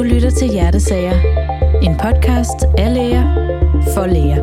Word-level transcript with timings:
Du 0.00 0.04
lytter 0.04 0.30
til 0.30 0.48
Hjertesager, 0.48 1.16
en 1.82 1.94
podcast 2.04 2.58
af 2.78 2.94
læger 2.94 3.24
for 3.94 4.06
læger. 4.06 4.42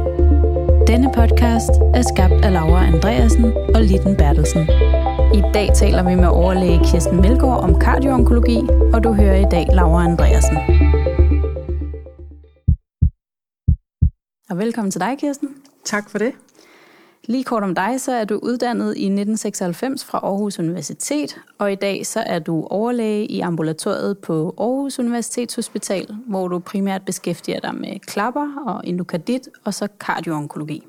Denne 0.88 1.12
podcast 1.16 1.72
er 1.94 2.02
skabt 2.02 2.46
af 2.46 2.54
Laura 2.54 2.86
Andreasen 2.86 3.46
og 3.76 3.82
Litten 3.82 4.18
Bertelsen. 4.18 4.64
I 5.34 5.42
dag 5.54 5.70
taler 5.76 6.04
vi 6.10 6.16
med 6.16 6.28
overlæge 6.28 6.80
Kirsten 6.92 7.22
Melgaard 7.22 7.64
om 7.64 7.80
kardioonkologi, 7.80 8.58
og 8.94 9.04
du 9.04 9.14
hører 9.14 9.36
i 9.36 9.50
dag 9.52 9.68
Laura 9.74 10.04
Andreasen. 10.04 10.58
Og 14.50 14.58
velkommen 14.58 14.92
til 14.92 15.02
dig, 15.02 15.18
Kirsten. 15.20 15.50
Tak 15.86 16.10
for 16.10 16.18
det. 16.18 16.32
Lige 17.30 17.44
kort 17.44 17.64
om 17.64 17.76
dig, 17.76 18.02
så 18.02 18.12
er 18.12 18.26
du 18.26 18.40
uddannet 18.44 18.86
i 18.86 19.06
1996 19.06 20.06
fra 20.06 20.20
Aarhus 20.24 20.60
Universitet, 20.60 21.40
og 21.58 21.72
i 21.72 21.76
dag 21.76 22.06
så 22.06 22.20
er 22.20 22.40
du 22.40 22.68
overlæge 22.70 23.26
i 23.26 23.40
ambulatoriet 23.40 24.18
på 24.18 24.56
Aarhus 24.58 25.00
Universitetshospital, 25.00 26.16
hvor 26.28 26.48
du 26.48 26.60
primært 26.60 27.06
beskæftiger 27.06 27.60
dig 27.60 27.76
med 27.76 28.00
klapper 28.00 28.64
og 28.68 28.82
endokardit 28.88 29.50
og 29.64 29.74
så 29.74 29.88
kardioonkologi. 30.00 30.84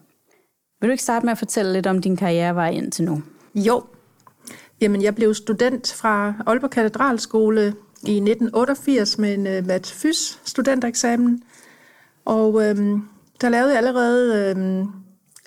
Vil 0.80 0.88
du 0.88 0.90
ikke 0.90 1.02
starte 1.02 1.26
med 1.26 1.32
at 1.32 1.38
fortælle 1.38 1.72
lidt 1.72 1.86
om 1.86 2.00
din 2.00 2.16
karrierevej 2.16 2.70
indtil 2.70 3.04
nu? 3.04 3.22
Jo. 3.54 3.82
Jamen, 4.80 5.02
jeg 5.02 5.14
blev 5.14 5.34
student 5.34 5.92
fra 5.92 6.34
Aalborg 6.46 6.70
Katedralskole 6.70 7.62
i 8.02 8.16
1988 8.16 9.18
med 9.18 9.34
en 9.34 9.46
øh, 9.46 9.58
uh, 9.58 9.66
mat 9.66 9.86
fys 9.86 10.40
studentereksamen. 10.44 11.42
Og 12.24 12.68
øhm, 12.68 13.02
der 13.40 13.48
lavede 13.48 13.70
jeg 13.70 13.78
allerede 13.78 14.50
øhm, 14.50 14.88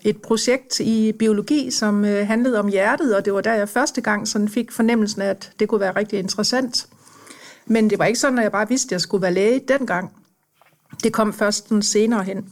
et 0.04 0.22
projekt 0.22 0.80
i 0.80 1.12
biologi, 1.12 1.72
som 1.72 2.06
øh, 2.06 2.28
handlede 2.28 2.60
om 2.60 2.68
hjertet, 2.68 3.16
og 3.16 3.26
det 3.26 3.34
var 3.34 3.42
der, 3.42 3.54
jeg 3.54 3.70
første 3.70 4.02
gang 4.02 4.28
sådan 4.28 4.50
fik 4.50 4.72
fornemmelsen 4.72 5.22
af, 5.22 5.30
at 5.30 5.52
det 5.60 5.68
kunne 5.68 5.82
være 5.82 5.96
rigtig 5.96 6.20
interessant. 6.20 6.88
Men 7.66 7.90
det 7.90 8.00
var 8.00 8.06
ikke 8.06 8.20
sådan, 8.20 8.38
at 8.38 8.44
jeg 8.44 8.52
bare 8.52 8.70
vidste, 8.70 8.88
at 8.88 8.92
jeg 8.92 9.02
skulle 9.02 9.22
være 9.22 9.34
læge 9.34 9.62
dengang. 9.68 10.12
Det 11.04 11.14
kom 11.14 11.34
først 11.34 11.70
den 11.70 11.82
senere 11.82 12.24
hen. 12.24 12.50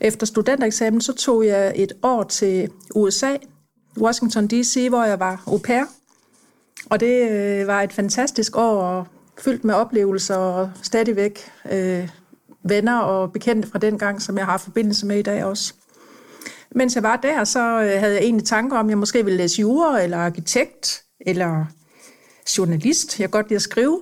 Efter 0.00 0.26
studentereksamen, 0.26 1.00
så 1.00 1.12
tog 1.12 1.46
jeg 1.46 1.72
et 1.76 1.92
år 2.02 2.22
til 2.22 2.70
USA, 2.94 3.36
Washington 3.98 4.46
D.C., 4.46 4.86
hvor 4.88 5.04
jeg 5.04 5.20
var 5.20 5.42
au 5.46 5.58
pair. 5.58 5.84
Og 6.90 7.00
det 7.00 7.30
øh, 7.30 7.66
var 7.66 7.82
et 7.82 7.92
fantastisk 7.92 8.56
år, 8.56 8.82
og 8.82 9.06
fyldt 9.38 9.64
med 9.64 9.74
oplevelser, 9.74 10.36
og 10.36 10.70
stadigvæk 10.82 11.40
øh, 11.72 12.08
venner 12.62 12.98
og 12.98 13.32
bekendte 13.32 13.68
fra 13.68 13.78
den 13.78 13.98
gang, 13.98 14.22
som 14.22 14.38
jeg 14.38 14.46
har 14.46 14.58
forbindelse 14.58 15.06
med 15.06 15.18
i 15.18 15.22
dag 15.22 15.44
også. 15.44 15.74
Mens 16.74 16.94
jeg 16.94 17.02
var 17.02 17.16
der, 17.16 17.44
så 17.44 17.60
øh, 17.60 18.00
havde 18.00 18.14
jeg 18.14 18.22
egentlig 18.22 18.46
tanker 18.46 18.76
om, 18.76 18.86
at 18.86 18.90
jeg 18.90 18.98
måske 18.98 19.24
ville 19.24 19.36
læse 19.36 19.60
jura, 19.60 20.02
eller 20.02 20.16
arkitekt, 20.16 21.02
eller 21.20 21.64
journalist. 22.58 23.20
Jeg 23.20 23.24
kan 23.24 23.30
godt 23.30 23.48
lide 23.48 23.56
at 23.56 23.62
skrive. 23.62 24.00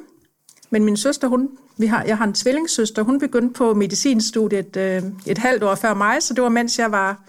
Men 0.70 0.84
min 0.84 0.96
søster, 0.96 1.28
hun, 1.28 1.48
vi 1.76 1.86
har, 1.86 2.04
jeg 2.04 2.18
har 2.18 2.24
en 2.24 2.34
tvillingssøster, 2.34 3.02
hun 3.02 3.18
begyndte 3.18 3.54
på 3.54 3.74
medicinstudiet 3.74 4.76
øh, 4.76 5.02
et 5.26 5.38
halvt 5.38 5.62
år 5.62 5.74
før 5.74 5.94
mig, 5.94 6.22
så 6.22 6.34
det 6.34 6.42
var 6.42 6.48
mens 6.48 6.78
jeg 6.78 6.92
var 6.92 7.20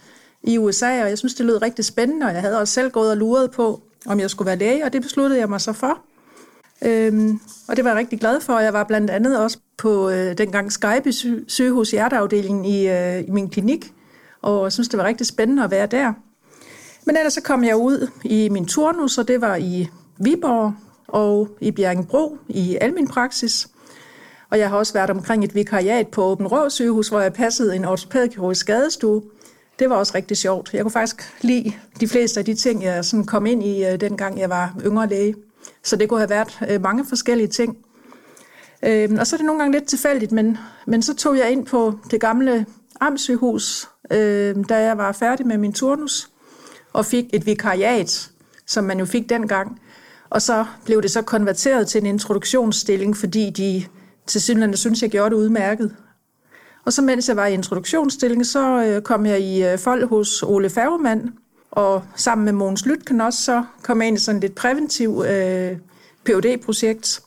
i 0.43 0.57
USA, 0.57 1.03
og 1.03 1.09
jeg 1.09 1.17
synes, 1.17 1.33
det 1.33 1.45
lød 1.45 1.61
rigtig 1.61 1.85
spændende, 1.85 2.25
og 2.25 2.33
jeg 2.33 2.41
havde 2.41 2.59
også 2.59 2.73
selv 2.73 2.91
gået 2.91 3.11
og 3.11 3.17
luret 3.17 3.51
på, 3.51 3.81
om 4.05 4.19
jeg 4.19 4.29
skulle 4.29 4.45
være 4.45 4.57
læge, 4.57 4.85
og 4.85 4.93
det 4.93 5.01
besluttede 5.01 5.39
jeg 5.39 5.49
mig 5.49 5.61
så 5.61 5.73
for. 5.73 5.99
Øhm, 6.85 7.39
og 7.67 7.75
det 7.75 7.83
var 7.83 7.89
jeg 7.89 7.97
rigtig 7.97 8.19
glad 8.19 8.41
for. 8.41 8.59
Jeg 8.59 8.73
var 8.73 8.83
blandt 8.83 9.09
andet 9.09 9.39
også 9.39 9.57
på 9.77 10.09
øh, 10.09 10.37
dengang 10.37 10.71
Skype 10.71 11.11
sygehus 11.47 11.91
hjerteafdelingen 11.91 12.65
i, 12.65 12.87
øh, 12.87 13.27
i 13.27 13.31
min 13.31 13.49
klinik, 13.49 13.93
og 14.41 14.63
jeg 14.63 14.71
synes, 14.71 14.87
det 14.87 14.97
var 14.97 15.03
rigtig 15.03 15.27
spændende 15.27 15.63
at 15.63 15.71
være 15.71 15.87
der. 15.87 16.13
Men 17.05 17.17
ellers 17.17 17.33
så 17.33 17.41
kom 17.41 17.63
jeg 17.63 17.75
ud 17.75 18.07
i 18.23 18.49
min 18.49 18.65
turnus, 18.65 19.17
og 19.17 19.27
det 19.27 19.41
var 19.41 19.55
i 19.55 19.89
Viborg 20.17 20.73
og 21.07 21.49
i 21.61 21.71
Bjergenbro 21.71 22.37
i 22.47 22.77
almin 22.81 23.07
praksis. 23.07 23.67
Og 24.49 24.59
jeg 24.59 24.69
har 24.69 24.77
også 24.77 24.93
været 24.93 25.09
omkring 25.09 25.43
et 25.43 25.55
vikariat 25.55 26.07
på 26.07 26.23
Åben 26.23 26.47
Rå 26.47 26.69
sygehus, 26.69 27.09
hvor 27.09 27.19
jeg 27.19 27.33
passede 27.33 27.75
en 27.75 27.85
ortopædkirurgisk 27.85 28.61
skadestue. 28.61 29.21
Det 29.79 29.89
var 29.89 29.95
også 29.95 30.11
rigtig 30.15 30.37
sjovt. 30.37 30.73
Jeg 30.73 30.81
kunne 30.81 30.91
faktisk 30.91 31.33
lide 31.41 31.73
de 31.99 32.07
fleste 32.07 32.39
af 32.39 32.45
de 32.45 32.55
ting, 32.55 32.83
jeg 32.83 33.05
sådan 33.05 33.25
kom 33.25 33.45
ind 33.45 33.63
i, 33.63 33.85
øh, 33.85 34.01
dengang 34.01 34.39
jeg 34.39 34.49
var 34.49 34.75
yngre 34.85 35.07
læge. 35.07 35.35
Så 35.83 35.95
det 35.95 36.09
kunne 36.09 36.19
have 36.19 36.29
været 36.29 36.59
øh, 36.69 36.81
mange 36.81 37.05
forskellige 37.05 37.47
ting. 37.47 37.77
Øhm, 38.85 39.17
og 39.19 39.27
så 39.27 39.35
er 39.35 39.37
det 39.37 39.45
nogle 39.45 39.61
gange 39.61 39.77
lidt 39.77 39.87
tilfældigt, 39.87 40.31
men, 40.31 40.57
men 40.87 41.01
så 41.01 41.15
tog 41.15 41.37
jeg 41.37 41.51
ind 41.51 41.65
på 41.65 41.99
det 42.11 42.21
gamle 42.21 42.65
Amtssygehus, 42.99 43.87
øh, 44.11 44.55
da 44.69 44.77
jeg 44.77 44.97
var 44.97 45.11
færdig 45.11 45.47
med 45.47 45.57
min 45.57 45.73
turnus, 45.73 46.29
og 46.93 47.05
fik 47.05 47.25
et 47.33 47.45
vikariat, 47.45 48.31
som 48.65 48.83
man 48.83 48.99
jo 48.99 49.05
fik 49.05 49.29
dengang. 49.29 49.81
Og 50.29 50.41
så 50.41 50.65
blev 50.85 51.01
det 51.01 51.11
så 51.11 51.21
konverteret 51.21 51.87
til 51.87 52.01
en 52.01 52.05
introduktionsstilling, 52.05 53.17
fordi 53.17 53.49
de 53.49 53.85
til 54.27 54.41
synligheden 54.41 54.77
synes, 54.77 55.01
jeg 55.01 55.09
gjorde 55.09 55.29
det 55.29 55.41
udmærket. 55.41 55.95
Og 56.85 56.93
så 56.93 57.01
mens 57.01 57.27
jeg 57.27 57.35
var 57.35 57.45
i 57.45 57.53
introduktionsstilling, 57.53 58.45
så 58.45 58.83
øh, 58.83 59.01
kom 59.01 59.25
jeg 59.25 59.41
i 59.41 59.63
øh, 59.63 59.77
fold 59.77 60.07
hos 60.07 60.43
Ole 60.43 60.69
Færgemand, 60.69 61.29
og 61.71 62.03
sammen 62.15 62.45
med 62.45 62.53
Mogens 62.53 62.85
Lytken 62.85 63.21
også, 63.21 63.43
så 63.43 63.63
kom 63.83 64.01
jeg 64.01 64.07
ind 64.07 64.17
i 64.17 64.19
sådan 64.19 64.37
et 64.37 64.41
lidt 64.41 64.55
præventiv 64.55 65.23
øh, 65.27 65.77
phd 66.25 66.63
projekt 66.65 67.21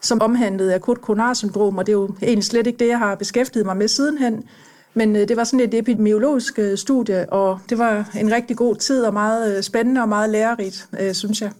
som 0.00 0.22
omhandlede 0.22 0.74
akut 0.74 1.00
koronarsyndrom, 1.00 1.78
og 1.78 1.86
det 1.86 1.92
er 1.92 1.96
jo 1.96 2.14
egentlig 2.22 2.44
slet 2.44 2.66
ikke 2.66 2.78
det, 2.78 2.88
jeg 2.88 2.98
har 2.98 3.14
beskæftiget 3.14 3.66
mig 3.66 3.76
med 3.76 3.88
sidenhen. 3.88 4.44
Men 4.94 5.16
øh, 5.16 5.28
det 5.28 5.36
var 5.36 5.44
sådan 5.44 5.60
et 5.60 5.74
epidemiologisk 5.74 6.58
øh, 6.58 6.78
studie, 6.78 7.32
og 7.32 7.58
det 7.68 7.78
var 7.78 8.10
en 8.20 8.32
rigtig 8.32 8.56
god 8.56 8.76
tid 8.76 9.04
og 9.04 9.12
meget 9.12 9.56
øh, 9.56 9.62
spændende 9.62 10.00
og 10.00 10.08
meget 10.08 10.30
lærerigt, 10.30 10.88
synes 11.12 11.42
jeg. 11.42 11.50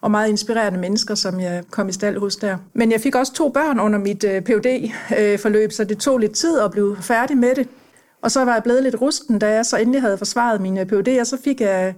Og 0.00 0.10
meget 0.10 0.28
inspirerende 0.28 0.78
mennesker, 0.78 1.14
som 1.14 1.40
jeg 1.40 1.64
kom 1.70 1.88
i 1.88 1.92
stald 1.92 2.18
hos 2.18 2.36
der. 2.36 2.56
Men 2.74 2.92
jeg 2.92 3.00
fik 3.00 3.14
også 3.14 3.32
to 3.32 3.48
børn 3.48 3.80
under 3.80 3.98
mit 3.98 4.24
phd 4.46 4.90
forløb 5.38 5.72
så 5.72 5.84
det 5.84 5.98
tog 5.98 6.18
lidt 6.18 6.32
tid 6.32 6.60
at 6.60 6.70
blive 6.70 6.96
færdig 6.96 7.38
med 7.38 7.54
det. 7.54 7.68
Og 8.22 8.30
så 8.30 8.44
var 8.44 8.52
jeg 8.52 8.62
blevet 8.62 8.82
lidt 8.82 9.00
rusten, 9.00 9.38
da 9.38 9.48
jeg 9.50 9.66
så 9.66 9.76
endelig 9.76 10.00
havde 10.00 10.18
forsvaret 10.18 10.60
min 10.60 10.74
PhD, 10.74 11.20
og 11.20 11.26
så 11.26 11.38
fik 11.44 11.60
jeg 11.60 11.94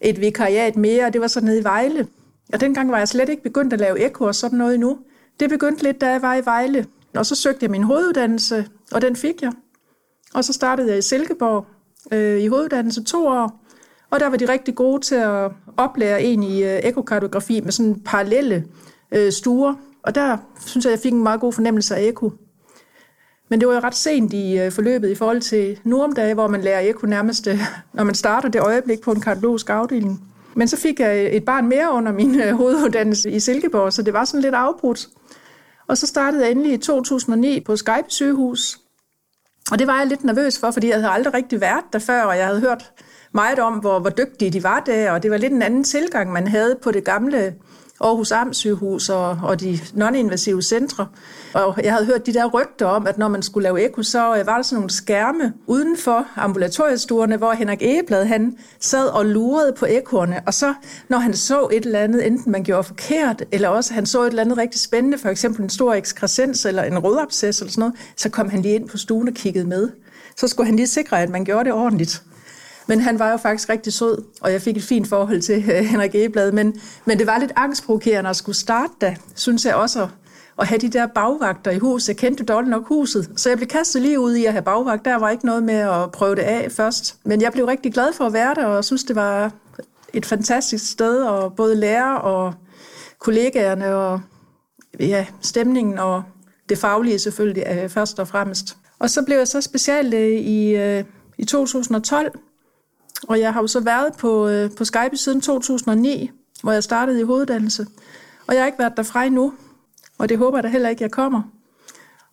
et 0.00 0.20
vikariat 0.20 0.76
mere, 0.76 1.06
og 1.06 1.12
det 1.12 1.20
var 1.20 1.26
så 1.26 1.40
nede 1.40 1.60
i 1.60 1.64
Vejle. 1.64 2.06
Og 2.52 2.60
dengang 2.60 2.90
var 2.90 2.98
jeg 2.98 3.08
slet 3.08 3.28
ikke 3.28 3.42
begyndt 3.42 3.72
at 3.72 3.80
lave 3.80 4.06
eko 4.06 4.24
og 4.24 4.34
sådan 4.34 4.58
noget 4.58 4.74
endnu. 4.74 4.98
Det 5.40 5.48
begyndte 5.48 5.82
lidt, 5.82 6.00
da 6.00 6.10
jeg 6.10 6.22
var 6.22 6.34
i 6.34 6.44
Vejle. 6.44 6.86
Og 7.14 7.26
så 7.26 7.34
søgte 7.34 7.58
jeg 7.62 7.70
min 7.70 7.82
hoveduddannelse, 7.82 8.66
og 8.92 9.02
den 9.02 9.16
fik 9.16 9.42
jeg. 9.42 9.52
Og 10.34 10.44
så 10.44 10.52
startede 10.52 10.88
jeg 10.88 10.98
i 10.98 11.02
Silkeborg 11.02 11.66
øh, 12.12 12.40
i 12.40 12.46
hoveduddannelse 12.46 13.04
to 13.04 13.26
år, 13.26 13.60
og 14.10 14.20
der 14.20 14.26
var 14.26 14.36
de 14.36 14.48
rigtig 14.48 14.74
gode 14.74 15.00
til 15.00 15.14
at 15.14 15.50
oplære 15.76 16.22
en 16.22 16.42
i 16.42 16.62
øh, 16.64 16.80
ekokardiografi 16.82 17.60
med 17.60 17.72
sådan 17.72 18.00
parallelle 18.04 18.64
øh, 19.12 19.32
stuer. 19.32 19.74
Og 20.02 20.14
der 20.14 20.36
synes 20.66 20.84
jeg, 20.84 20.90
jeg 20.90 21.00
fik 21.00 21.12
en 21.12 21.22
meget 21.22 21.40
god 21.40 21.52
fornemmelse 21.52 21.96
af 21.96 22.02
eko. 22.02 22.32
Men 23.48 23.60
det 23.60 23.68
var 23.68 23.74
jo 23.74 23.80
ret 23.80 23.94
sent 23.94 24.32
i 24.32 24.58
øh, 24.58 24.72
forløbet 24.72 25.10
i 25.10 25.14
forhold 25.14 25.40
til 25.40 25.78
nu 25.84 26.02
om 26.02 26.12
dagen, 26.12 26.34
hvor 26.34 26.48
man 26.48 26.60
lærer 26.60 26.80
eko 26.80 27.06
nærmest, 27.06 27.46
øh, 27.46 27.60
når 27.92 28.04
man 28.04 28.14
starter 28.14 28.48
det 28.48 28.60
øjeblik 28.60 29.00
på 29.00 29.12
en 29.12 29.20
kardiologisk 29.20 29.70
afdeling. 29.70 30.30
Men 30.54 30.68
så 30.68 30.76
fik 30.76 31.00
jeg 31.00 31.26
øh, 31.26 31.32
et 31.32 31.44
barn 31.44 31.68
mere 31.68 31.92
under 31.92 32.12
min 32.12 32.40
øh, 32.40 32.54
hoveduddannelse 32.56 33.30
i 33.30 33.40
Silkeborg, 33.40 33.92
så 33.92 34.02
det 34.02 34.12
var 34.12 34.24
sådan 34.24 34.40
lidt 34.40 34.54
afbrudt. 34.54 35.08
Og 35.86 35.98
så 35.98 36.06
startede 36.06 36.42
jeg 36.42 36.50
endelig 36.50 36.72
i 36.72 36.76
2009 36.76 37.60
på 37.60 37.76
Skype 37.76 38.04
sygehus, 38.08 38.79
og 39.70 39.78
det 39.78 39.86
var 39.86 39.98
jeg 39.98 40.06
lidt 40.06 40.24
nervøs 40.24 40.58
for, 40.58 40.70
fordi 40.70 40.88
jeg 40.88 40.96
havde 40.96 41.10
aldrig 41.10 41.34
rigtig 41.34 41.60
været 41.60 41.84
der 41.92 41.98
før, 41.98 42.22
og 42.22 42.36
jeg 42.36 42.46
havde 42.46 42.60
hørt 42.60 42.92
meget 43.32 43.58
om, 43.58 43.74
hvor, 43.74 43.98
hvor 43.98 44.10
dygtige 44.10 44.50
de 44.50 44.62
var 44.62 44.80
der, 44.80 45.10
og 45.10 45.22
det 45.22 45.30
var 45.30 45.36
lidt 45.36 45.52
en 45.52 45.62
anden 45.62 45.84
tilgang, 45.84 46.32
man 46.32 46.46
havde 46.46 46.78
på 46.82 46.90
det 46.90 47.04
gamle 47.04 47.54
Aarhus 48.00 48.32
Amtssygehus 48.32 49.08
og, 49.08 49.38
og 49.42 49.60
de 49.60 49.78
non-invasive 49.94 50.62
centre. 50.62 51.06
Og 51.54 51.78
jeg 51.84 51.92
havde 51.92 52.06
hørt 52.06 52.26
de 52.26 52.34
der 52.34 52.46
rygter 52.46 52.86
om, 52.86 53.06
at 53.06 53.18
når 53.18 53.28
man 53.28 53.42
skulle 53.42 53.62
lave 53.62 53.84
eko, 53.84 54.02
så 54.02 54.36
øh, 54.36 54.46
var 54.46 54.56
der 54.56 54.62
sådan 54.62 54.76
nogle 54.76 54.90
skærme 54.90 55.52
uden 55.66 55.96
for 55.96 56.26
ambulatoriestuerne, 56.36 57.36
hvor 57.36 57.52
Henrik 57.52 57.82
Egeblad, 57.82 58.24
han 58.24 58.58
sad 58.80 59.06
og 59.06 59.26
lurede 59.26 59.72
på 59.78 59.86
ekoerne. 59.86 60.42
Og 60.46 60.54
så, 60.54 60.74
når 61.08 61.18
han 61.18 61.34
så 61.34 61.68
et 61.72 61.84
eller 61.84 61.98
andet, 61.98 62.26
enten 62.26 62.52
man 62.52 62.64
gjorde 62.64 62.84
forkert, 62.84 63.44
eller 63.52 63.68
også 63.68 63.94
han 63.94 64.06
så 64.06 64.22
et 64.22 64.28
eller 64.28 64.42
andet 64.42 64.58
rigtig 64.58 64.80
spændende, 64.80 65.18
for 65.18 65.28
eksempel 65.28 65.62
en 65.62 65.70
stor 65.70 65.94
ekskrescens 65.94 66.64
eller 66.64 66.82
en 66.82 66.98
rødabscess 66.98 67.60
eller 67.60 67.72
sådan 67.72 67.80
noget, 67.80 67.94
så 68.16 68.28
kom 68.28 68.48
han 68.48 68.62
lige 68.62 68.74
ind 68.74 68.88
på 68.88 68.98
stuen 68.98 69.28
og 69.28 69.34
kiggede 69.34 69.66
med. 69.66 69.88
Så 70.36 70.48
skulle 70.48 70.66
han 70.66 70.76
lige 70.76 70.86
sikre, 70.86 71.22
at 71.22 71.30
man 71.30 71.44
gjorde 71.44 71.64
det 71.64 71.72
ordentligt. 71.72 72.22
Men 72.90 73.00
han 73.00 73.18
var 73.18 73.30
jo 73.30 73.36
faktisk 73.36 73.68
rigtig 73.68 73.92
sød, 73.92 74.24
og 74.40 74.52
jeg 74.52 74.62
fik 74.62 74.76
et 74.76 74.82
fint 74.82 75.08
forhold 75.08 75.40
til 75.40 75.64
øh, 75.70 75.84
Henrik 75.84 76.14
Egeblad. 76.14 76.52
Men, 76.52 76.80
men 77.04 77.18
det 77.18 77.26
var 77.26 77.38
lidt 77.38 77.52
angstprovokerende 77.56 78.30
at 78.30 78.36
skulle 78.36 78.56
starte 78.56 78.92
da, 79.00 79.16
synes 79.34 79.64
jeg 79.64 79.74
også, 79.74 80.08
at 80.58 80.66
have 80.66 80.78
de 80.78 80.88
der 80.88 81.06
bagvagter 81.06 81.70
i 81.70 81.78
huset. 81.78 82.08
Jeg 82.08 82.16
kendte 82.16 82.44
dårligt 82.44 82.70
nok 82.70 82.88
huset, 82.88 83.30
så 83.36 83.48
jeg 83.48 83.58
blev 83.58 83.68
kastet 83.68 84.02
lige 84.02 84.20
ud 84.20 84.34
i 84.34 84.44
at 84.44 84.52
have 84.52 84.62
bagvagt. 84.62 85.04
Der 85.04 85.16
var 85.18 85.30
ikke 85.30 85.46
noget 85.46 85.62
med 85.62 85.74
at 85.74 86.10
prøve 86.12 86.34
det 86.34 86.42
af 86.42 86.72
først. 86.72 87.16
Men 87.24 87.42
jeg 87.42 87.52
blev 87.52 87.64
rigtig 87.64 87.92
glad 87.92 88.12
for 88.12 88.24
at 88.24 88.32
være 88.32 88.54
der, 88.54 88.64
og 88.64 88.84
synes, 88.84 89.04
det 89.04 89.16
var 89.16 89.52
et 90.12 90.26
fantastisk 90.26 90.92
sted, 90.92 91.22
og 91.22 91.54
både 91.56 91.74
lære 91.74 92.20
og 92.20 92.54
kollegaerne, 93.18 93.94
og 93.96 94.20
ja, 95.00 95.26
stemningen 95.40 95.98
og 95.98 96.22
det 96.68 96.78
faglige 96.78 97.18
selvfølgelig 97.18 97.64
øh, 97.70 97.88
først 97.88 98.18
og 98.18 98.28
fremmest. 98.28 98.76
Og 98.98 99.10
så 99.10 99.22
blev 99.22 99.36
jeg 99.36 99.48
så 99.48 99.60
speciallæge 99.60 100.40
i, 100.40 100.76
øh, 100.76 101.04
i 101.38 101.44
2012, 101.44 102.32
og 103.28 103.40
jeg 103.40 103.52
har 103.52 103.60
jo 103.60 103.66
så 103.66 103.80
været 103.80 104.12
på, 104.18 104.48
øh, 104.48 104.70
på 104.76 104.84
Skype 104.84 105.16
siden 105.16 105.40
2009, 105.40 106.30
hvor 106.62 106.72
jeg 106.72 106.84
startede 106.84 107.20
i 107.20 107.22
hoveduddannelse. 107.22 107.86
Og 108.46 108.54
jeg 108.54 108.62
har 108.62 108.66
ikke 108.66 108.78
været 108.78 108.96
derfra 108.96 109.24
endnu, 109.24 109.52
og 110.18 110.28
det 110.28 110.38
håber 110.38 110.58
jeg 110.58 110.62
da 110.62 110.68
heller 110.68 110.88
ikke, 110.88 111.02
jeg 111.02 111.10
kommer. 111.10 111.42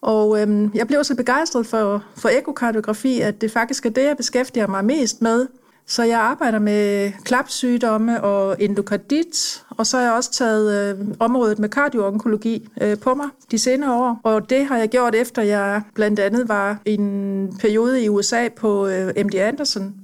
Og 0.01 0.41
øhm, 0.41 0.71
jeg 0.73 0.87
blev 0.87 1.03
så 1.03 1.15
begejstret 1.15 1.67
for, 1.67 2.03
for 2.15 2.29
ekokardiografi, 2.29 3.21
at 3.21 3.41
det 3.41 3.51
faktisk 3.51 3.85
er 3.85 3.89
det, 3.89 4.03
jeg 4.03 4.17
beskæftiger 4.17 4.67
mig 4.67 4.85
mest 4.85 5.21
med. 5.21 5.47
Så 5.89 6.03
jeg 6.03 6.19
arbejder 6.19 6.59
med 6.59 7.11
klapsygdomme 7.23 8.23
og 8.23 8.55
endokardit, 8.59 9.63
og 9.69 9.87
så 9.87 9.97
har 9.97 10.03
jeg 10.03 10.13
også 10.13 10.31
taget 10.31 10.97
øh, 10.99 11.07
området 11.19 11.59
med 11.59 11.69
kardioonkologi 11.69 12.67
øh, 12.81 12.99
på 12.99 13.13
mig 13.13 13.27
de 13.51 13.59
senere 13.59 13.93
år. 13.93 14.19
Og 14.23 14.49
det 14.49 14.65
har 14.65 14.77
jeg 14.77 14.89
gjort 14.89 15.15
efter, 15.15 15.41
jeg 15.41 15.81
blandt 15.93 16.19
andet 16.19 16.49
var 16.49 16.77
en 16.85 17.57
periode 17.59 18.03
i 18.03 18.09
USA 18.09 18.47
på 18.57 18.87
øh, 18.87 19.13
MD 19.25 19.35
Anderson, 19.35 19.95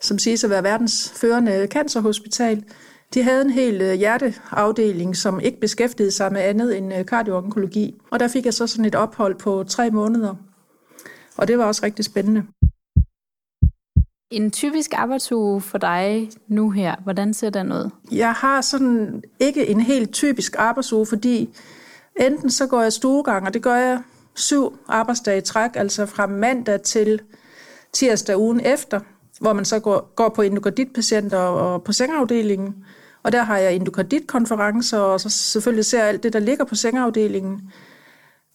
som 0.00 0.18
siges 0.18 0.44
at 0.44 0.50
være 0.50 0.62
verdens 0.62 1.12
førende 1.16 1.66
cancerhospital. 1.70 2.64
De 3.14 3.22
havde 3.22 3.42
en 3.42 3.50
hel 3.50 3.80
øh, 3.80 3.94
hjerteafdeling, 3.94 5.16
som 5.16 5.40
ikke 5.40 5.60
beskæftigede 5.60 6.10
sig 6.10 6.32
med 6.32 6.40
andet 6.40 6.76
end 6.78 6.94
øh, 6.94 7.06
kardioonkologi. 7.06 7.94
Og 8.10 8.20
der 8.20 8.28
fik 8.28 8.44
jeg 8.44 8.54
så 8.54 8.66
sådan 8.66 8.84
et 8.84 8.94
ophold 8.94 9.34
på 9.34 9.64
tre 9.68 9.90
måneder. 9.90 10.34
Og 11.36 11.48
det 11.48 11.58
var 11.58 11.64
også 11.64 11.82
rigtig 11.84 12.04
spændende. 12.04 12.42
En 14.30 14.50
typisk 14.50 14.92
arbejdsuge 14.94 15.60
for 15.60 15.78
dig 15.78 16.30
nu 16.48 16.70
her, 16.70 16.94
hvordan 17.02 17.34
ser 17.34 17.50
den 17.50 17.72
ud? 17.72 17.90
Jeg 18.12 18.32
har 18.32 18.60
sådan 18.60 19.22
ikke 19.40 19.66
en 19.66 19.80
helt 19.80 20.12
typisk 20.12 20.54
arbejdsuge, 20.58 21.06
fordi 21.06 21.54
enten 22.20 22.50
så 22.50 22.66
går 22.66 22.82
jeg 22.82 22.92
stuegang, 22.92 23.46
og 23.46 23.54
det 23.54 23.62
gør 23.62 23.74
jeg 23.74 24.02
syv 24.34 24.78
arbejdsdage 24.88 25.38
i 25.38 25.40
træk, 25.40 25.70
altså 25.74 26.06
fra 26.06 26.26
mandag 26.26 26.82
til 26.82 27.20
tirsdag 27.92 28.38
ugen 28.38 28.60
efter, 28.60 29.00
hvor 29.40 29.52
man 29.52 29.64
så 29.64 29.78
går, 29.78 30.12
går 30.16 30.28
på 30.28 30.42
endokarditpatienter 30.42 31.38
og 31.38 31.84
på 31.84 31.92
sengeafdelingen. 31.92 32.74
Og 33.22 33.32
der 33.32 33.42
har 33.42 33.58
jeg 33.58 33.74
endokarditkonferencer, 33.74 34.98
og 34.98 35.20
så 35.20 35.28
selvfølgelig 35.28 35.84
ser 35.84 36.02
alt 36.02 36.22
det, 36.22 36.32
der 36.32 36.38
ligger 36.38 36.64
på 36.64 36.74
sengeafdelingen. 36.74 37.60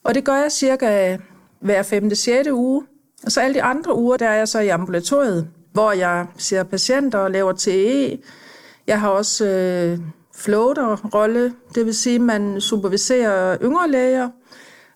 Og 0.03 0.15
det 0.15 0.23
gør 0.23 0.35
jeg 0.35 0.51
cirka 0.51 1.17
hver 1.59 1.83
5. 1.83 2.15
6. 2.15 2.49
uge. 2.51 2.83
Og 3.25 3.31
så 3.31 3.41
alle 3.41 3.53
de 3.53 3.63
andre 3.63 3.95
uger, 3.95 4.17
der 4.17 4.27
er 4.27 4.35
jeg 4.35 4.47
så 4.47 4.59
i 4.59 4.67
ambulatoriet 4.67 5.47
hvor 5.73 5.91
jeg 5.91 6.25
ser 6.37 6.63
patienter 6.63 7.19
og 7.19 7.31
laver 7.31 7.51
TE. 7.51 8.17
Jeg 8.87 8.99
har 8.99 9.09
også 9.09 9.45
øh, 9.45 9.99
floater-rolle, 10.35 11.53
det 11.75 11.85
vil 11.85 11.95
sige, 11.95 12.15
at 12.15 12.21
man 12.21 12.61
superviserer 12.61 13.57
yngre 13.61 13.91
læger 13.91 14.29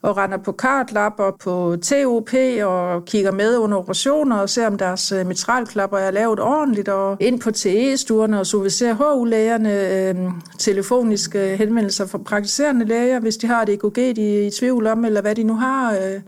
og 0.06 0.18
render 0.18 0.38
på 0.38 0.52
kartlapper 0.52 1.32
på 1.32 1.76
TOP 1.84 2.34
og 2.64 3.06
kigger 3.06 3.32
med 3.32 3.58
under 3.58 3.78
operationer 3.78 4.38
og 4.38 4.50
ser, 4.50 4.68
om 4.68 4.78
deres 4.78 5.12
øh, 5.12 5.28
mitralklapper 5.28 5.98
er 5.98 6.12
lavet 6.12 6.40
ordentligt, 6.40 6.90
og 6.90 7.18
ind 7.20 7.40
på 7.40 7.52
TE-stuerne 7.52 8.40
og 8.40 8.48
servicerer 8.48 8.94
HU-lægerne, 8.94 9.90
øh, 9.90 10.16
telefoniske 10.60 11.52
øh, 11.52 11.58
henvendelser 11.58 12.06
fra 12.06 12.18
praktiserende 12.18 12.86
læger, 12.86 13.20
hvis 13.20 13.38
de 13.38 13.48
har 13.48 13.66
det 13.66 13.74
EKG, 13.74 13.96
de 13.96 14.40
er 14.40 14.48
i 14.48 14.50
tvivl 14.50 14.88
om, 14.88 15.06
eller 15.06 15.22
hvad 15.22 15.36
de 15.36 15.44
nu 15.44 15.56
har. 15.56 15.94
Øh, 15.94 16.22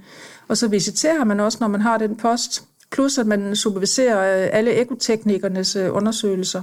og 0.48 0.58
så 0.58 0.68
visiterer 0.68 1.24
man 1.24 1.40
også, 1.40 1.58
når 1.62 1.68
man 1.68 1.82
har 1.82 1.98
den 1.98 2.16
post. 2.16 2.64
Plus 2.92 3.18
at 3.18 3.28
man 3.28 3.56
superviserer 3.56 4.44
øh, 4.44 4.50
alle 4.54 4.72
ekoteknikernes 4.72 5.76
undersøgelser. 5.76 6.62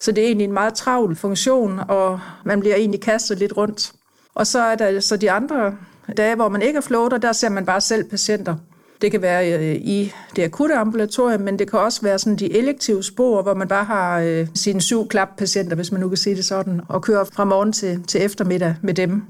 Så 0.00 0.12
det 0.12 0.22
er 0.22 0.26
egentlig 0.26 0.44
en 0.44 0.52
meget 0.52 0.74
travl 0.74 1.16
funktion, 1.16 1.80
og 1.88 2.20
man 2.44 2.60
bliver 2.60 2.76
egentlig 2.76 3.00
kastet 3.00 3.38
lidt 3.38 3.56
rundt. 3.56 3.92
Og 4.34 4.46
så 4.46 4.58
er 4.58 4.74
der 4.74 5.00
så 5.00 5.16
de 5.16 5.30
andre 5.30 5.76
dage, 6.16 6.34
hvor 6.34 6.48
man 6.48 6.62
ikke 6.62 6.76
er 6.76 6.80
floater, 6.80 7.18
der 7.18 7.32
ser 7.32 7.48
man 7.48 7.66
bare 7.66 7.80
selv 7.80 8.04
patienter. 8.04 8.56
Det 9.02 9.10
kan 9.10 9.22
være 9.22 9.58
øh, 9.58 9.74
i 9.74 10.12
det 10.36 10.42
akutte 10.42 10.74
ambulatorium, 10.74 11.40
men 11.40 11.58
det 11.58 11.70
kan 11.70 11.78
også 11.78 12.02
være 12.02 12.18
sådan 12.18 12.36
de 12.36 12.58
elektive 12.58 13.02
spor, 13.02 13.42
hvor 13.42 13.54
man 13.54 13.68
bare 13.68 13.84
har 13.84 14.20
øh, 14.20 14.46
sine 14.54 14.80
syv 14.80 15.08
klappatienter, 15.08 15.76
hvis 15.76 15.92
man 15.92 16.00
nu 16.00 16.08
kan 16.08 16.16
sige 16.16 16.36
det 16.36 16.44
sådan, 16.44 16.80
og 16.88 17.02
kører 17.02 17.24
fra 17.24 17.44
morgen 17.44 17.72
til, 17.72 18.02
til 18.02 18.24
eftermiddag 18.24 18.74
med 18.82 18.94
dem. 18.94 19.22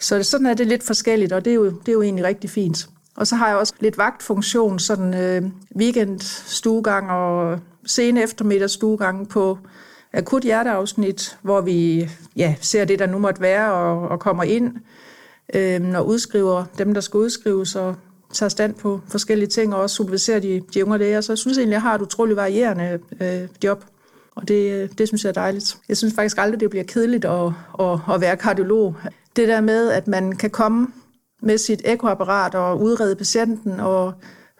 Så 0.00 0.22
sådan 0.22 0.46
er 0.46 0.54
det 0.54 0.66
lidt 0.66 0.82
forskelligt, 0.82 1.32
og 1.32 1.44
det 1.44 1.50
er 1.50 1.54
jo, 1.54 1.64
det 1.64 1.88
er 1.88 1.92
jo 1.92 2.02
egentlig 2.02 2.24
rigtig 2.24 2.50
fint. 2.50 2.88
Og 3.16 3.26
så 3.26 3.36
har 3.36 3.48
jeg 3.48 3.56
også 3.56 3.74
lidt 3.80 3.98
vagtfunktion, 3.98 4.78
sådan 4.78 5.14
øh, 5.14 5.42
weekend 5.76 6.20
stuegang 6.46 7.10
og 7.10 7.58
sen 7.86 8.16
eftermiddag 8.16 8.70
stuegang 8.70 9.28
på 9.28 9.58
akut 10.12 10.42
hjerteafsnit, 10.42 11.38
hvor 11.42 11.60
vi 11.60 12.08
ja, 12.36 12.54
ser 12.60 12.84
det, 12.84 12.98
der 12.98 13.06
nu 13.06 13.18
måtte 13.18 13.40
være, 13.40 13.72
og, 13.72 14.08
og 14.08 14.20
kommer 14.20 14.42
ind 14.42 14.76
øh, 15.54 15.94
og 15.94 16.06
udskriver 16.06 16.64
dem, 16.78 16.94
der 16.94 17.00
skal 17.00 17.18
udskrives, 17.18 17.76
og 17.76 17.96
tager 18.32 18.50
stand 18.50 18.74
på 18.74 19.00
forskellige 19.08 19.48
ting, 19.48 19.74
og 19.74 19.80
også 19.80 19.96
superviserer 19.96 20.40
de, 20.40 20.62
de 20.74 20.84
unge 20.84 20.98
læger. 20.98 21.20
Så 21.20 21.32
jeg 21.32 21.38
synes 21.38 21.58
egentlig, 21.58 21.74
jeg 21.74 21.82
har 21.82 21.94
et 21.94 22.02
utroligt 22.02 22.36
varierende 22.36 22.98
øh, 23.20 23.48
job, 23.64 23.84
og 24.34 24.48
det, 24.48 24.72
øh, 24.72 24.88
det 24.98 25.08
synes 25.08 25.24
jeg 25.24 25.28
er 25.28 25.34
dejligt. 25.34 25.76
Jeg 25.88 25.96
synes 25.96 26.14
faktisk 26.14 26.38
aldrig, 26.38 26.60
det 26.60 26.70
bliver 26.70 26.84
kedeligt 26.84 27.24
at, 27.24 27.52
at, 27.80 27.98
at 28.14 28.20
være 28.20 28.36
kardiolog. 28.36 28.96
Det 29.36 29.48
der 29.48 29.60
med, 29.60 29.90
at 29.90 30.08
man 30.08 30.36
kan 30.36 30.50
komme 30.50 30.88
med 31.42 31.58
sit 31.58 31.82
ekoapparat 31.84 32.54
og 32.54 32.80
udrede 32.80 33.16
patienten 33.16 33.80
og 33.80 34.12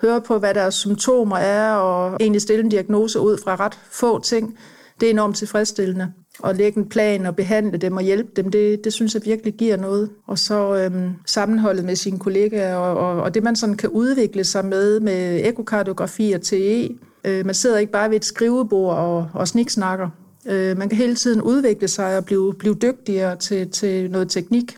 høre 0.02 0.20
på, 0.20 0.38
hvad 0.38 0.54
deres 0.54 0.74
symptomer 0.74 1.36
er, 1.36 1.74
og 1.74 2.16
egentlig 2.20 2.42
stille 2.42 2.64
en 2.64 2.70
diagnose 2.70 3.20
ud 3.20 3.38
fra 3.44 3.56
ret 3.56 3.78
få 3.90 4.22
ting. 4.22 4.58
Det 5.00 5.06
er 5.06 5.10
enormt 5.10 5.36
tilfredsstillende. 5.36 6.12
At 6.44 6.56
lægge 6.56 6.78
en 6.78 6.88
plan 6.88 7.26
og 7.26 7.36
behandle 7.36 7.78
dem 7.78 7.96
og 7.96 8.02
hjælpe 8.02 8.30
dem, 8.36 8.50
det, 8.50 8.84
det 8.84 8.92
synes 8.92 9.14
jeg 9.14 9.22
virkelig 9.24 9.54
giver 9.54 9.76
noget. 9.76 10.10
Og 10.26 10.38
så 10.38 10.76
øhm, 10.76 11.10
sammenholdet 11.26 11.84
med 11.84 11.96
sine 11.96 12.18
kollegaer, 12.18 12.76
og, 12.76 12.96
og, 12.96 13.22
og 13.22 13.34
det 13.34 13.42
man 13.42 13.56
sådan 13.56 13.76
kan 13.76 13.88
udvikle 13.88 14.44
sig 14.44 14.64
med, 14.64 15.00
med 15.00 15.40
ekokardiografi 15.44 16.32
og 16.32 16.42
TE. 16.42 16.88
Øh, 17.24 17.46
man 17.46 17.54
sidder 17.54 17.78
ikke 17.78 17.92
bare 17.92 18.10
ved 18.10 18.16
et 18.16 18.24
skrivebord 18.24 18.96
og, 18.96 19.28
og 19.34 19.48
sniksnakker. 19.48 20.08
Øh, 20.46 20.78
man 20.78 20.88
kan 20.88 20.98
hele 20.98 21.14
tiden 21.14 21.42
udvikle 21.42 21.88
sig 21.88 22.16
og 22.16 22.24
blive, 22.24 22.54
blive 22.54 22.74
dygtigere 22.74 23.36
til, 23.36 23.70
til 23.70 24.10
noget 24.10 24.30
teknik. 24.30 24.76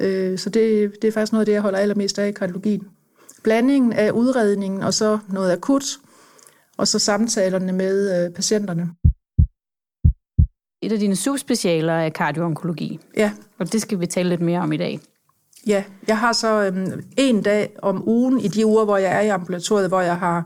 Øh, 0.00 0.38
så 0.38 0.50
det, 0.50 0.92
det 1.02 1.08
er 1.08 1.12
faktisk 1.12 1.32
noget 1.32 1.42
af 1.42 1.46
det, 1.46 1.52
jeg 1.52 1.62
holder 1.62 1.78
allermest 1.78 2.18
af 2.18 2.28
i 2.28 2.32
kardiologien. 2.32 2.82
Blandingen 3.42 3.92
af 3.92 4.10
udredningen 4.10 4.82
og 4.82 4.94
så 4.94 5.18
noget 5.28 5.52
akut, 5.52 5.84
og 6.76 6.88
så 6.88 6.98
samtalerne 6.98 7.72
med 7.72 8.24
øh, 8.24 8.32
patienterne. 8.32 8.88
Et 10.82 10.92
af 10.92 10.98
dine 10.98 11.16
subspecialer 11.16 11.92
er 11.92 12.08
kardioonkologi. 12.08 13.00
Ja. 13.16 13.32
Og 13.58 13.72
det 13.72 13.82
skal 13.82 14.00
vi 14.00 14.06
tale 14.06 14.28
lidt 14.28 14.40
mere 14.40 14.60
om 14.60 14.72
i 14.72 14.76
dag. 14.76 15.00
Ja, 15.66 15.84
jeg 16.08 16.18
har 16.18 16.32
så 16.32 16.64
øhm, 16.64 17.02
en 17.16 17.42
dag 17.42 17.76
om 17.82 18.08
ugen 18.08 18.40
i 18.40 18.48
de 18.48 18.66
uger, 18.66 18.84
hvor 18.84 18.96
jeg 18.96 19.16
er 19.16 19.20
i 19.20 19.28
ambulatoriet, 19.28 19.88
hvor 19.88 20.00
jeg 20.00 20.16
har 20.16 20.44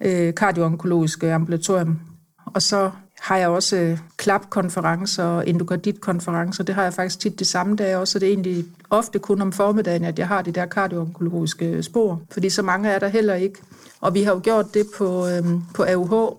øh, 0.00 0.34
kardioonkologisk 0.34 1.24
ambulatorium. 1.24 2.00
Og 2.46 2.62
så 2.62 2.90
har 3.20 3.36
jeg 3.36 3.48
også 3.48 3.76
øh, 3.76 3.98
klapkonferencer 4.16 5.24
og 5.24 5.48
endokarditkonferencer. 5.48 6.64
Det 6.64 6.74
har 6.74 6.82
jeg 6.82 6.94
faktisk 6.94 7.20
tit 7.20 7.38
de 7.38 7.44
samme 7.44 7.76
dage 7.76 7.98
også, 7.98 8.12
så 8.12 8.18
det 8.18 8.28
er 8.28 8.32
egentlig 8.32 8.64
ofte 8.90 9.18
kun 9.18 9.42
om 9.42 9.52
formiddagen, 9.52 10.04
at 10.04 10.18
jeg 10.18 10.28
har 10.28 10.42
de 10.42 10.52
der 10.52 10.66
kardioonkologiske 10.66 11.82
spor, 11.82 12.22
fordi 12.30 12.50
så 12.50 12.62
mange 12.62 12.88
er 12.88 12.98
der 12.98 13.08
heller 13.08 13.34
ikke. 13.34 13.58
Og 14.00 14.14
vi 14.14 14.22
har 14.22 14.32
jo 14.32 14.40
gjort 14.42 14.74
det 14.74 14.86
på, 14.96 15.28
øhm, 15.28 15.62
på 15.74 15.84
AUH, 15.88 16.36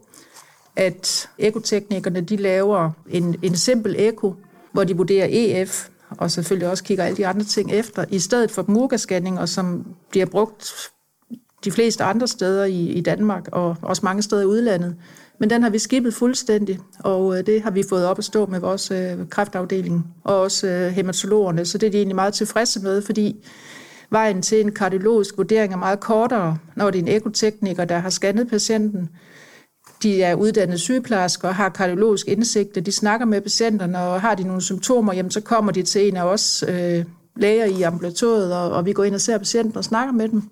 at 0.75 1.29
ekoteknikerne 1.37 2.21
de 2.21 2.35
laver 2.35 2.91
en, 3.09 3.35
en 3.41 3.55
simpel 3.55 3.95
eko, 3.97 4.35
hvor 4.71 4.83
de 4.83 4.97
vurderer 4.97 5.27
EF, 5.29 5.89
og 6.09 6.31
selvfølgelig 6.31 6.69
også 6.69 6.83
kigger 6.83 7.03
alle 7.03 7.17
de 7.17 7.27
andre 7.27 7.43
ting 7.43 7.71
efter, 7.71 8.05
i 8.09 8.19
stedet 8.19 8.51
for 8.51 8.65
murgascanninger, 8.67 9.45
som 9.45 9.85
bliver 10.09 10.25
brugt 10.25 10.73
de 11.63 11.71
fleste 11.71 12.03
andre 12.03 12.27
steder 12.27 12.65
i, 12.65 12.85
i 12.85 13.01
Danmark, 13.01 13.47
og 13.51 13.75
også 13.81 14.01
mange 14.05 14.21
steder 14.21 14.41
i 14.41 14.45
udlandet. 14.45 14.95
Men 15.39 15.49
den 15.49 15.63
har 15.63 15.69
vi 15.69 15.79
skibet 15.79 16.13
fuldstændig, 16.13 16.79
og 16.99 17.37
øh, 17.37 17.45
det 17.45 17.61
har 17.61 17.71
vi 17.71 17.83
fået 17.89 18.05
op 18.05 18.17
at 18.17 18.25
stå 18.25 18.45
med 18.45 18.59
vores 18.59 18.91
øh, 18.91 19.29
kræftafdeling, 19.29 20.05
og 20.23 20.41
også 20.41 20.67
øh, 20.67 20.91
hematologerne, 20.91 21.65
så 21.65 21.77
det 21.77 21.87
er 21.87 21.91
de 21.91 21.97
egentlig 21.97 22.15
meget 22.15 22.33
tilfredse 22.33 22.79
med, 22.79 23.01
fordi 23.01 23.45
vejen 24.09 24.41
til 24.41 24.61
en 24.61 24.71
kardiologisk 24.71 25.37
vurdering 25.37 25.73
er 25.73 25.77
meget 25.77 25.99
kortere, 25.99 26.57
når 26.75 26.91
det 26.91 26.99
er 26.99 27.03
en 27.03 27.07
ekotekniker, 27.07 27.85
der 27.85 27.97
har 27.97 28.09
scannet 28.09 28.47
patienten. 28.49 29.09
De 30.03 30.23
er 30.23 30.35
uddannede 30.35 30.77
sygeplejersker 30.77 31.47
og 31.47 31.55
har 31.55 31.69
kardiologisk 31.69 32.27
indsigt, 32.27 32.85
de 32.85 32.91
snakker 32.91 33.25
med 33.25 33.41
patienterne, 33.41 33.99
og 33.99 34.21
har 34.21 34.35
de 34.35 34.43
nogle 34.43 34.61
symptomer, 34.61 35.13
jamen, 35.13 35.31
så 35.31 35.41
kommer 35.41 35.71
de 35.71 35.83
til 35.83 36.07
en 36.07 36.17
af 36.17 36.23
os 36.23 36.63
øh, 36.67 37.05
læger 37.35 37.65
i 37.65 37.81
ambulatoriet, 37.81 38.53
og, 38.53 38.71
og 38.71 38.85
vi 38.85 38.93
går 38.93 39.03
ind 39.03 39.15
og 39.15 39.21
ser 39.21 39.37
patienten 39.37 39.77
og 39.77 39.83
snakker 39.83 40.13
med 40.13 40.29
dem. 40.29 40.43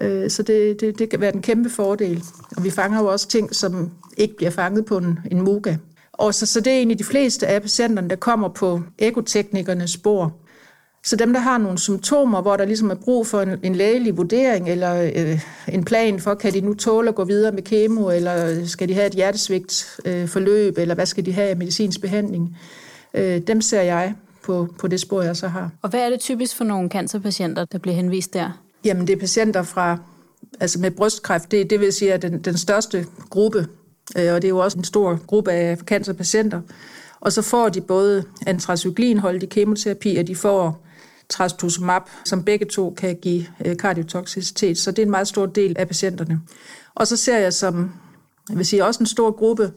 Øh, 0.00 0.30
så 0.30 0.42
det, 0.42 0.80
det, 0.80 0.98
det 0.98 1.10
kan 1.10 1.20
være 1.20 1.34
en 1.34 1.42
kæmpe 1.42 1.70
fordel. 1.70 2.24
Og 2.56 2.64
vi 2.64 2.70
fanger 2.70 3.00
jo 3.00 3.06
også 3.06 3.28
ting, 3.28 3.54
som 3.54 3.90
ikke 4.16 4.36
bliver 4.36 4.50
fanget 4.50 4.84
på 4.84 4.98
en, 4.98 5.18
en 5.30 5.40
MOGA. 5.40 5.76
Og 6.12 6.34
så, 6.34 6.46
så 6.46 6.60
det 6.60 6.72
er 6.72 6.76
egentlig 6.76 6.98
de 6.98 7.04
fleste 7.04 7.46
af 7.46 7.62
patienterne, 7.62 8.10
der 8.10 8.16
kommer 8.16 8.48
på 8.48 8.80
ekoteknikernes 8.98 9.90
spor. 9.90 10.36
Så 11.04 11.16
dem, 11.16 11.32
der 11.32 11.40
har 11.40 11.58
nogle 11.58 11.78
symptomer, 11.78 12.42
hvor 12.42 12.56
der 12.56 12.64
ligesom 12.64 12.90
er 12.90 12.94
brug 12.94 13.26
for 13.26 13.40
en, 13.40 13.58
en 13.62 13.74
lægelig 13.74 14.16
vurdering, 14.16 14.68
eller 14.70 15.10
øh, 15.16 15.40
en 15.68 15.84
plan 15.84 16.20
for, 16.20 16.34
kan 16.34 16.52
de 16.52 16.60
nu 16.60 16.74
tåle 16.74 17.08
at 17.08 17.14
gå 17.14 17.24
videre 17.24 17.52
med 17.52 17.62
kemo, 17.62 18.10
eller 18.10 18.66
skal 18.66 18.88
de 18.88 18.94
have 18.94 19.06
et 19.06 19.12
hjertesvigt 19.12 20.00
øh, 20.04 20.28
forløb, 20.28 20.78
eller 20.78 20.94
hvad 20.94 21.06
skal 21.06 21.26
de 21.26 21.32
have 21.32 21.48
af 21.48 21.56
medicinsk 21.56 22.00
behandling, 22.00 22.56
øh, 23.14 23.40
dem 23.46 23.60
ser 23.60 23.82
jeg 23.82 24.14
på, 24.42 24.68
på 24.78 24.88
det 24.88 25.00
spor, 25.00 25.22
jeg 25.22 25.36
så 25.36 25.48
har. 25.48 25.70
Og 25.82 25.90
hvad 25.90 26.00
er 26.00 26.10
det 26.10 26.20
typisk 26.20 26.56
for 26.56 26.64
nogle 26.64 26.88
cancerpatienter, 26.88 27.64
der 27.64 27.78
bliver 27.78 27.94
henvist 27.94 28.34
der? 28.34 28.62
Jamen, 28.84 29.06
det 29.06 29.12
er 29.12 29.20
patienter 29.20 29.62
fra, 29.62 29.98
altså 30.60 30.80
med 30.80 30.90
brystkræft, 30.90 31.50
det, 31.50 31.70
det 31.70 31.80
vil 31.80 31.92
sige, 31.92 32.12
at 32.12 32.22
den, 32.22 32.38
den 32.38 32.58
største 32.58 33.06
gruppe, 33.30 33.66
øh, 34.16 34.34
og 34.34 34.42
det 34.42 34.44
er 34.44 34.48
jo 34.48 34.58
også 34.58 34.78
en 34.78 34.84
stor 34.84 35.18
gruppe 35.26 35.52
af 35.52 35.78
cancerpatienter, 35.78 36.60
og 37.20 37.32
så 37.32 37.42
får 37.42 37.68
de 37.68 37.80
både 37.80 38.24
antracyklinholdig 38.46 39.48
kemoterapi, 39.48 40.16
og 40.16 40.26
de 40.26 40.36
får 40.36 40.86
trastuzumab, 41.30 42.02
som 42.24 42.44
begge 42.44 42.66
to 42.66 42.94
kan 42.96 43.16
give 43.22 43.46
øh, 43.64 43.76
kardiotoxicitet. 43.76 44.78
Så 44.78 44.90
det 44.90 44.98
er 44.98 45.06
en 45.06 45.10
meget 45.10 45.28
stor 45.28 45.46
del 45.46 45.76
af 45.78 45.86
patienterne. 45.86 46.40
Og 46.94 47.06
så 47.06 47.16
ser 47.16 47.38
jeg 47.38 47.52
som, 47.52 47.92
jeg 48.48 48.56
vil 48.56 48.66
sige, 48.66 48.84
også 48.84 49.00
en 49.00 49.06
stor 49.06 49.30
gruppe, 49.30 49.72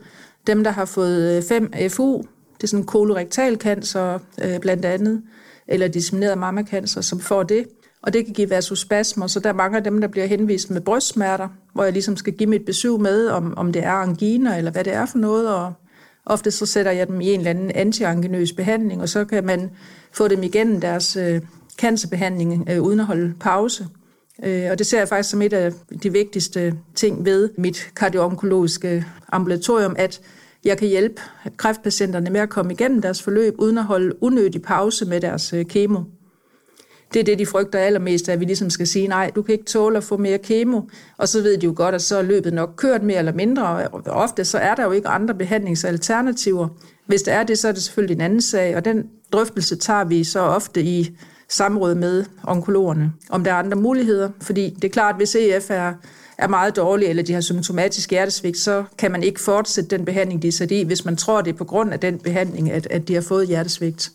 dem 0.48 0.64
der 0.64 0.72
har 0.72 0.86
fået 0.86 1.52
øh, 1.52 1.58
5FU, 1.58 2.24
det 2.58 2.64
er 2.64 2.68
sådan 2.68 2.86
kolorektal 2.86 3.56
cancer 3.56 4.20
øh, 4.44 4.60
blandt 4.60 4.86
andet, 4.86 5.22
eller 5.68 5.88
dissemineret 5.88 6.38
mammacancer, 6.38 7.02
som 7.02 7.20
får 7.20 7.44
det. 7.44 7.66
Og 8.04 8.14
det 8.14 8.26
kan 8.26 8.34
give 8.34 8.50
vasospasmer, 8.50 9.28
så 9.28 9.40
der 9.40 9.50
er 9.50 9.54
mange 9.54 9.78
af 9.78 9.84
dem, 9.84 10.02
der 10.02 10.08
bliver 10.08 10.26
henvist 10.26 10.70
med 10.72 10.82
brystsmerter, 10.82 11.48
hvor 11.74 11.84
jeg 11.84 11.94
ligesom 11.94 12.18
skal 12.18 12.34
give 12.34 12.50
mit 12.50 12.66
besøg 12.66 13.00
med, 13.00 13.28
om, 13.28 13.54
om 13.58 13.74
det 13.74 13.84
er 13.84 13.92
angina 13.92 14.58
eller 14.58 14.72
hvad 14.72 14.84
det 14.84 14.94
er 14.94 15.06
for 15.06 15.18
noget, 15.18 15.50
og 15.56 15.74
ofte 16.26 16.52
så 16.52 16.66
sætter 16.66 16.92
jeg 16.92 17.08
dem 17.08 17.22
i 17.22 17.34
en 17.34 17.40
eller 17.40 17.50
anden 17.50 17.72
antiangenøs 17.76 18.54
behandling, 18.54 19.02
og 19.02 19.10
så 19.10 19.26
kan 19.26 19.46
man 19.46 19.72
få 20.12 20.28
dem 20.28 20.44
igennem 20.44 20.82
deres 20.82 21.16
øh, 21.16 21.42
cancerbehandling 21.78 22.70
øh, 22.70 22.82
uden 22.82 23.00
at 23.00 23.06
holde 23.06 23.34
pause. 23.40 23.88
Øh, 24.44 24.72
og 24.72 24.80
det 24.80 24.88
ser 24.88 24.98
jeg 24.98 25.08
faktisk 25.08 25.30
som 25.30 25.42
et 25.42 25.54
af 25.54 25.72
de 26.04 26.12
vigtigste 26.12 26.76
ting 26.96 27.26
ved 27.26 27.50
mit 27.58 27.92
kardioonkologiske 27.96 29.06
ambulatorium, 29.32 29.96
at 29.98 30.22
jeg 30.64 30.78
kan 30.78 30.88
hjælpe 30.88 31.22
kræftpatienterne 31.58 32.30
med 32.30 32.42
at 32.42 32.50
komme 32.50 32.74
igennem 32.74 33.02
deres 33.02 33.24
forløb, 33.24 33.56
uden 33.58 33.78
at 33.78 33.84
holde 33.84 34.24
unødig 34.24 34.62
pause 34.62 35.06
med 35.06 35.22
deres 35.22 35.54
øh, 35.54 35.66
kemo. 35.66 36.00
Det 37.14 37.20
er 37.20 37.24
det, 37.24 37.40
de 37.40 37.46
frygter 37.46 37.80
allermest, 37.80 38.30
at 38.30 38.40
vi 38.40 38.46
ligesom 38.46 38.70
skal 38.70 38.88
sige, 38.88 39.08
nej, 39.08 39.32
du 39.36 39.42
kan 39.42 39.54
ikke 39.54 39.66
tåle 39.66 39.98
at 39.98 40.04
få 40.04 40.18
mere 40.18 40.38
kemo, 40.38 40.82
og 41.18 41.28
så 41.28 41.42
ved 41.42 41.58
de 41.58 41.66
jo 41.66 41.74
godt, 41.76 41.96
at 41.96 42.02
så 42.02 42.18
er 42.18 42.22
løbet 42.22 42.54
nok 42.54 42.74
kørt 42.78 43.04
mere 43.04 43.18
eller 43.18 43.34
mindre, 43.34 43.88
og 43.88 44.02
ofte 44.06 44.46
så 44.46 44.58
er 44.58 44.76
der 44.76 44.84
jo 44.84 44.92
ikke 44.92 45.08
andre 45.08 45.34
behandlingsalternativer. 45.34 46.68
Hvis 47.06 47.22
der 47.22 47.34
er 47.34 47.44
det, 47.44 47.60
så 47.60 47.68
er 47.68 47.72
det 47.72 47.84
selvfølgelig 47.84 48.16
en 48.16 48.22
anden 48.22 48.42
sag, 48.42 48.76
og 48.76 48.86
den 48.86 49.04
drøftelse 49.32 49.76
tager 49.76 50.04
vi 50.04 50.24
så 50.24 50.40
ofte 50.40 50.84
i 50.84 51.18
samråd 51.50 51.96
med 51.96 52.26
onkologerne, 52.48 53.14
om 53.30 53.44
der 53.44 53.52
er 53.52 53.56
andre 53.56 53.78
muligheder, 53.78 54.30
fordi 54.42 54.70
det 54.70 54.84
er 54.84 54.90
klart, 54.90 55.14
at 55.14 55.20
hvis 55.20 55.36
EF 55.36 55.70
er 55.70 55.94
er 56.38 56.48
meget 56.48 56.76
dårlig, 56.76 57.08
eller 57.08 57.24
de 57.24 57.34
har 57.34 57.42
symptomatisk 57.42 58.12
hjertesvigt, 58.12 58.58
så 58.58 58.84
kan 58.98 59.12
man 59.12 59.24
ikke 59.24 59.40
fortsætte 59.40 59.98
den 59.98 60.06
behandling, 60.06 60.42
de 60.42 60.48
er 60.48 60.52
sat 60.52 60.72
i, 60.72 60.84
hvis 60.84 61.06
man 61.06 61.16
tror, 61.16 61.42
det 61.42 61.54
er 61.54 61.58
på 61.58 61.64
grund 61.64 61.94
af 61.94 62.00
den 62.00 62.20
behandling, 62.20 62.72
at, 62.72 62.88
at 62.92 63.08
de 63.08 63.14
har 63.14 63.22
fået 63.22 63.48
hjertesvigt. 63.48 64.12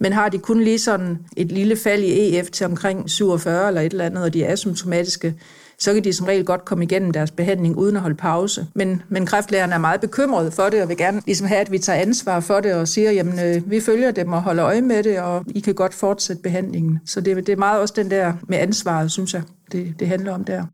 Men 0.00 0.12
har 0.12 0.28
de 0.28 0.38
kun 0.38 0.60
lige 0.60 0.78
sådan 0.78 1.18
et 1.36 1.52
lille 1.52 1.76
fald 1.76 2.02
i 2.02 2.38
EF 2.38 2.50
til 2.50 2.66
omkring 2.66 3.10
47 3.10 3.68
eller 3.68 3.80
et 3.80 3.92
eller 3.92 4.04
andet, 4.04 4.24
og 4.24 4.34
de 4.34 4.44
er 4.44 4.52
asymptomatiske, 4.52 5.34
så 5.78 5.94
kan 5.94 6.04
de 6.04 6.12
som 6.12 6.26
regel 6.26 6.44
godt 6.44 6.64
komme 6.64 6.84
igennem 6.84 7.10
deres 7.10 7.30
behandling 7.30 7.76
uden 7.76 7.96
at 7.96 8.02
holde 8.02 8.16
pause. 8.16 8.66
Men, 8.74 9.02
men 9.08 9.26
kræftlægerne 9.26 9.74
er 9.74 9.78
meget 9.78 10.00
bekymrede 10.00 10.50
for 10.50 10.68
det, 10.68 10.82
og 10.82 10.88
vil 10.88 10.96
gerne 10.96 11.22
ligesom 11.26 11.46
have, 11.46 11.60
at 11.60 11.72
vi 11.72 11.78
tager 11.78 12.00
ansvar 12.00 12.40
for 12.40 12.60
det 12.60 12.74
og 12.74 12.88
siger, 12.88 13.10
jamen 13.10 13.38
øh, 13.40 13.70
vi 13.70 13.80
følger 13.80 14.10
dem 14.10 14.32
og 14.32 14.42
holder 14.42 14.64
øje 14.64 14.80
med 14.80 15.02
det, 15.02 15.20
og 15.20 15.44
I 15.46 15.60
kan 15.60 15.74
godt 15.74 15.94
fortsætte 15.94 16.42
behandlingen. 16.42 17.00
Så 17.06 17.20
det, 17.20 17.36
det 17.36 17.48
er 17.48 17.56
meget 17.56 17.80
også 17.80 17.94
den 17.96 18.10
der 18.10 18.32
med 18.48 18.58
ansvaret, 18.58 19.12
synes 19.12 19.34
jeg, 19.34 19.42
det, 19.72 19.94
det 19.98 20.08
handler 20.08 20.32
om 20.32 20.44
der. 20.44 20.64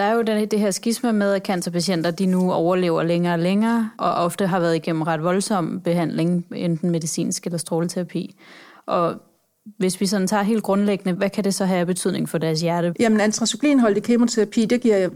Der 0.00 0.06
er 0.06 0.14
jo 0.14 0.22
det 0.22 0.60
her 0.60 0.70
skisma 0.70 1.12
med, 1.12 1.32
at 1.32 1.42
cancerpatienter 1.42 2.10
de 2.10 2.26
nu 2.26 2.52
overlever 2.52 3.02
længere 3.02 3.34
og 3.34 3.38
længere, 3.38 3.90
og 3.98 4.14
ofte 4.14 4.46
har 4.46 4.60
været 4.60 4.76
igennem 4.76 5.02
ret 5.02 5.22
voldsom 5.22 5.80
behandling, 5.80 6.46
enten 6.54 6.90
medicinsk 6.90 7.46
eller 7.46 7.58
stråleterapi. 7.58 8.36
Og 8.86 9.14
hvis 9.78 10.00
vi 10.00 10.06
sådan 10.06 10.26
tager 10.26 10.42
helt 10.42 10.62
grundlæggende, 10.62 11.12
hvad 11.12 11.30
kan 11.30 11.44
det 11.44 11.54
så 11.54 11.64
have 11.64 11.86
betydning 11.86 12.28
for 12.28 12.38
deres 12.38 12.60
hjerte? 12.60 12.94
Jamen, 13.00 13.20
antracyklinholdig 13.20 14.02
kemoterapi, 14.02 14.64
det, 14.64 14.80
giver, 14.80 15.08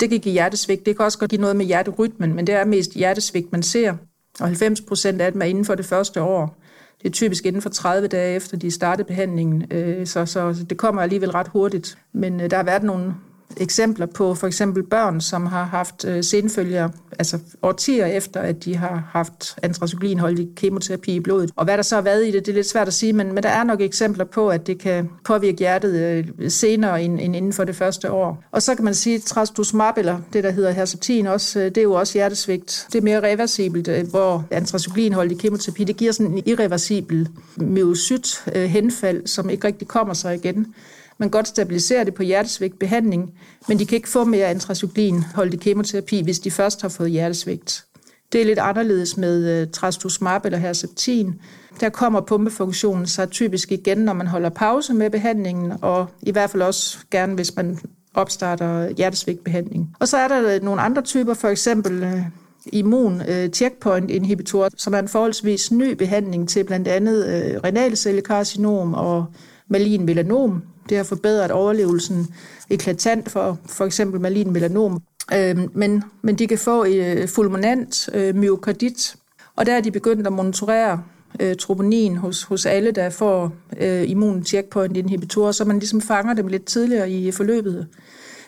det 0.00 0.10
kan 0.10 0.18
give 0.18 0.32
hjertesvigt. 0.32 0.86
Det 0.86 0.96
kan 0.96 1.04
også 1.04 1.18
godt 1.18 1.30
give 1.30 1.40
noget 1.40 1.56
med 1.56 1.66
hjerterytmen, 1.66 2.34
men 2.34 2.46
det 2.46 2.54
er 2.54 2.64
mest 2.64 2.94
hjertesvigt, 2.94 3.52
man 3.52 3.62
ser. 3.62 3.94
Og 4.40 4.46
90 4.46 4.80
procent 4.80 5.20
af 5.20 5.32
dem 5.32 5.42
er 5.42 5.46
inden 5.46 5.64
for 5.64 5.74
det 5.74 5.84
første 5.84 6.22
år. 6.22 6.56
Det 7.02 7.08
er 7.08 7.12
typisk 7.12 7.46
inden 7.46 7.62
for 7.62 7.70
30 7.70 8.08
dage 8.08 8.36
efter, 8.36 8.56
de 8.56 8.70
startede 8.70 9.06
behandlingen, 9.06 9.64
øh, 9.70 10.06
så, 10.06 10.26
så 10.26 10.64
det 10.70 10.78
kommer 10.78 11.02
alligevel 11.02 11.30
ret 11.30 11.48
hurtigt. 11.48 11.98
Men 12.12 12.40
øh, 12.40 12.50
der 12.50 12.56
har 12.56 12.64
været 12.64 12.82
nogle 12.82 13.14
eksempler 13.56 14.06
på 14.06 14.34
for 14.34 14.46
eksempel 14.46 14.82
børn, 14.82 15.20
som 15.20 15.46
har 15.46 15.64
haft 15.64 16.04
øh, 16.04 16.24
senfølger, 16.24 16.88
altså 17.18 17.38
årtier 17.62 18.06
efter, 18.06 18.40
at 18.40 18.64
de 18.64 18.76
har 18.76 19.08
haft 19.12 19.58
antracyklinholdig 19.62 20.48
kemoterapi 20.56 21.14
i 21.14 21.20
blodet. 21.20 21.50
Og 21.56 21.64
hvad 21.64 21.76
der 21.76 21.82
så 21.82 21.94
har 21.94 22.02
været 22.02 22.26
i 22.26 22.30
det, 22.30 22.46
det 22.46 22.52
er 22.52 22.56
lidt 22.56 22.68
svært 22.68 22.86
at 22.86 22.94
sige, 22.94 23.12
men, 23.12 23.32
men 23.32 23.42
der 23.42 23.48
er 23.48 23.64
nok 23.64 23.80
eksempler 23.80 24.24
på, 24.24 24.48
at 24.48 24.66
det 24.66 24.78
kan 24.78 25.08
påvirke 25.24 25.58
hjertet 25.58 26.24
øh, 26.40 26.50
senere 26.50 27.02
end, 27.02 27.20
end 27.20 27.36
inden 27.36 27.52
for 27.52 27.64
det 27.64 27.76
første 27.76 28.10
år. 28.12 28.44
Og 28.52 28.62
så 28.62 28.74
kan 28.74 28.84
man 28.84 28.94
sige, 28.94 29.16
at 29.16 29.22
trastuzumab, 29.22 29.98
eller 29.98 30.18
det 30.32 30.44
der 30.44 30.50
hedder 30.50 30.70
herceptin 30.70 31.26
også, 31.26 31.58
øh, 31.58 31.64
det 31.64 31.78
er 31.78 31.82
jo 31.82 31.92
også 31.92 32.12
hjertesvigt. 32.18 32.86
Det 32.92 32.98
er 32.98 33.02
mere 33.02 33.22
reversibelt, 33.22 33.88
øh, 33.88 34.08
hvor 34.10 34.44
antracyklinholdig 34.50 35.38
kemoterapi, 35.38 35.84
det 35.84 35.96
giver 35.96 36.12
sådan 36.12 36.32
en 36.32 36.42
irreversibel 36.46 37.28
myocyt 37.56 38.44
øh, 38.54 38.64
henfald, 38.64 39.26
som 39.26 39.50
ikke 39.50 39.66
rigtig 39.66 39.88
kommer 39.88 40.14
sig 40.14 40.34
igen. 40.34 40.74
Man 41.20 41.28
kan 41.28 41.38
godt 41.38 41.48
stabilisere 41.48 42.04
det 42.04 42.14
på 42.14 42.22
hjertesvigt 42.22 42.78
behandling, 42.78 43.32
men 43.68 43.78
de 43.78 43.86
kan 43.86 43.96
ikke 43.96 44.08
få 44.08 44.24
mere 44.24 44.46
antracyklin 44.46 45.22
holdt 45.34 45.60
kemoterapi, 45.60 46.22
hvis 46.22 46.38
de 46.38 46.50
først 46.50 46.82
har 46.82 46.88
fået 46.88 47.10
hjertesvigt. 47.10 47.84
Det 48.32 48.40
er 48.40 48.44
lidt 48.44 48.58
anderledes 48.58 49.16
med 49.16 49.60
øh, 49.60 49.68
trastuzumab 49.72 50.44
eller 50.44 50.58
herceptin. 50.58 51.34
Der 51.80 51.88
kommer 51.88 52.20
pumpefunktionen 52.20 53.06
så 53.06 53.26
typisk 53.26 53.72
igen, 53.72 53.98
når 53.98 54.12
man 54.12 54.26
holder 54.26 54.48
pause 54.48 54.94
med 54.94 55.10
behandlingen, 55.10 55.72
og 55.82 56.06
i 56.22 56.30
hvert 56.30 56.50
fald 56.50 56.62
også 56.62 56.98
gerne, 57.10 57.34
hvis 57.34 57.56
man 57.56 57.78
opstarter 58.14 58.90
hjertesvigtbehandling. 58.96 59.96
Og 59.98 60.08
så 60.08 60.16
er 60.16 60.28
der 60.28 60.54
øh, 60.54 60.62
nogle 60.62 60.80
andre 60.80 61.02
typer, 61.02 61.34
for 61.34 61.48
eksempel 61.48 62.02
øh, 62.02 62.22
immun 62.66 63.22
checkpoint 63.52 64.10
inhibitor, 64.10 64.68
som 64.76 64.94
er 64.94 64.98
en 64.98 65.08
forholdsvis 65.08 65.72
ny 65.72 65.92
behandling 65.92 66.48
til 66.48 66.64
blandt 66.64 66.88
andet 66.88 67.24
renalcellekarcinom 67.64 68.94
og 68.94 69.26
malin 69.68 70.04
melanom. 70.04 70.62
Det 70.90 70.96
har 70.96 71.04
forbedret 71.04 71.50
overlevelsen 71.50 72.34
eklatant 72.70 73.30
for 73.30 73.58
for 73.66 73.84
eksempel 73.84 74.20
malin 74.20 74.52
melanom. 74.52 75.02
Øh, 75.34 75.76
men, 75.76 76.02
men 76.22 76.34
de 76.34 76.46
kan 76.46 76.58
få 76.58 76.84
øh, 76.84 77.28
fulminant 77.28 78.08
øh, 78.14 78.36
myokardit, 78.36 79.16
og 79.56 79.66
der 79.66 79.72
er 79.72 79.80
de 79.80 79.90
begyndt 79.90 80.26
at 80.26 80.32
monitorere 80.32 81.02
øh, 81.40 81.56
troponin 81.56 82.16
hos, 82.16 82.42
hos 82.42 82.66
alle, 82.66 82.90
der 82.90 83.10
får 83.10 83.52
øh, 83.80 84.10
immun 84.10 84.44
checkpoint 84.44 84.96
inhibitorer, 84.96 85.52
så 85.52 85.64
man 85.64 85.78
ligesom 85.78 86.00
fanger 86.00 86.34
dem 86.34 86.46
lidt 86.46 86.64
tidligere 86.64 87.10
i 87.10 87.30
forløbet. 87.30 87.86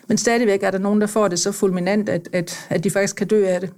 Men 0.07 0.17
stadigvæk 0.17 0.63
er 0.63 0.71
der 0.71 0.77
nogen, 0.77 1.01
der 1.01 1.07
får 1.07 1.27
det 1.27 1.39
så 1.39 1.51
fulminant, 1.51 2.09
at, 2.09 2.29
at, 2.33 2.67
at 2.69 2.83
de 2.83 2.89
faktisk 2.89 3.15
kan 3.15 3.27
dø 3.27 3.45
af 3.45 3.59
det. 3.61 3.69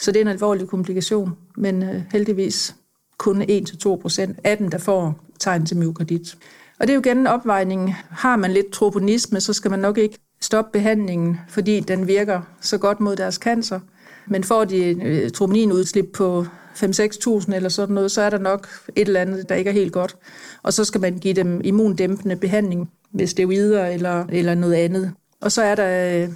Så 0.00 0.12
det 0.12 0.20
er 0.20 0.24
en 0.24 0.28
alvorlig 0.28 0.68
komplikation, 0.68 1.36
men 1.56 1.82
øh, 1.82 2.02
heldigvis 2.12 2.74
kun 3.18 3.42
1-2 3.42 3.96
procent 3.96 4.38
af 4.44 4.58
dem, 4.58 4.68
der 4.68 4.78
får 4.78 5.20
tegn 5.38 5.66
til 5.66 5.76
myokardit. 5.76 6.36
Og 6.80 6.86
det 6.86 6.90
er 6.90 6.94
jo 6.94 7.00
igen 7.00 7.18
en 7.18 7.26
opvejning. 7.26 7.94
Har 8.10 8.36
man 8.36 8.52
lidt 8.52 8.70
troponisme, 8.72 9.40
så 9.40 9.52
skal 9.52 9.70
man 9.70 9.80
nok 9.80 9.98
ikke 9.98 10.18
stoppe 10.40 10.70
behandlingen, 10.72 11.40
fordi 11.48 11.80
den 11.80 12.06
virker 12.06 12.40
så 12.60 12.78
godt 12.78 13.00
mod 13.00 13.16
deres 13.16 13.34
cancer. 13.34 13.80
Men 14.26 14.44
får 14.44 14.64
de 14.64 14.78
øh, 15.02 15.30
troponinudslip 15.30 16.06
på 16.14 16.46
5-6.000 16.74 17.54
eller 17.54 17.68
sådan 17.68 17.94
noget, 17.94 18.10
så 18.10 18.22
er 18.22 18.30
der 18.30 18.38
nok 18.38 18.68
et 18.96 19.06
eller 19.08 19.20
andet, 19.20 19.48
der 19.48 19.54
ikke 19.54 19.70
er 19.70 19.74
helt 19.74 19.92
godt. 19.92 20.16
Og 20.62 20.72
så 20.72 20.84
skal 20.84 21.00
man 21.00 21.18
give 21.18 21.34
dem 21.34 21.60
immundæmpende 21.64 22.36
behandling 22.36 22.90
med 23.12 23.26
steroider 23.26 23.86
eller, 23.86 24.24
eller 24.28 24.54
noget 24.54 24.74
andet. 24.74 25.12
Og 25.40 25.52
så 25.52 25.62
er 25.62 25.74
der 25.74 26.22
øh, 26.22 26.28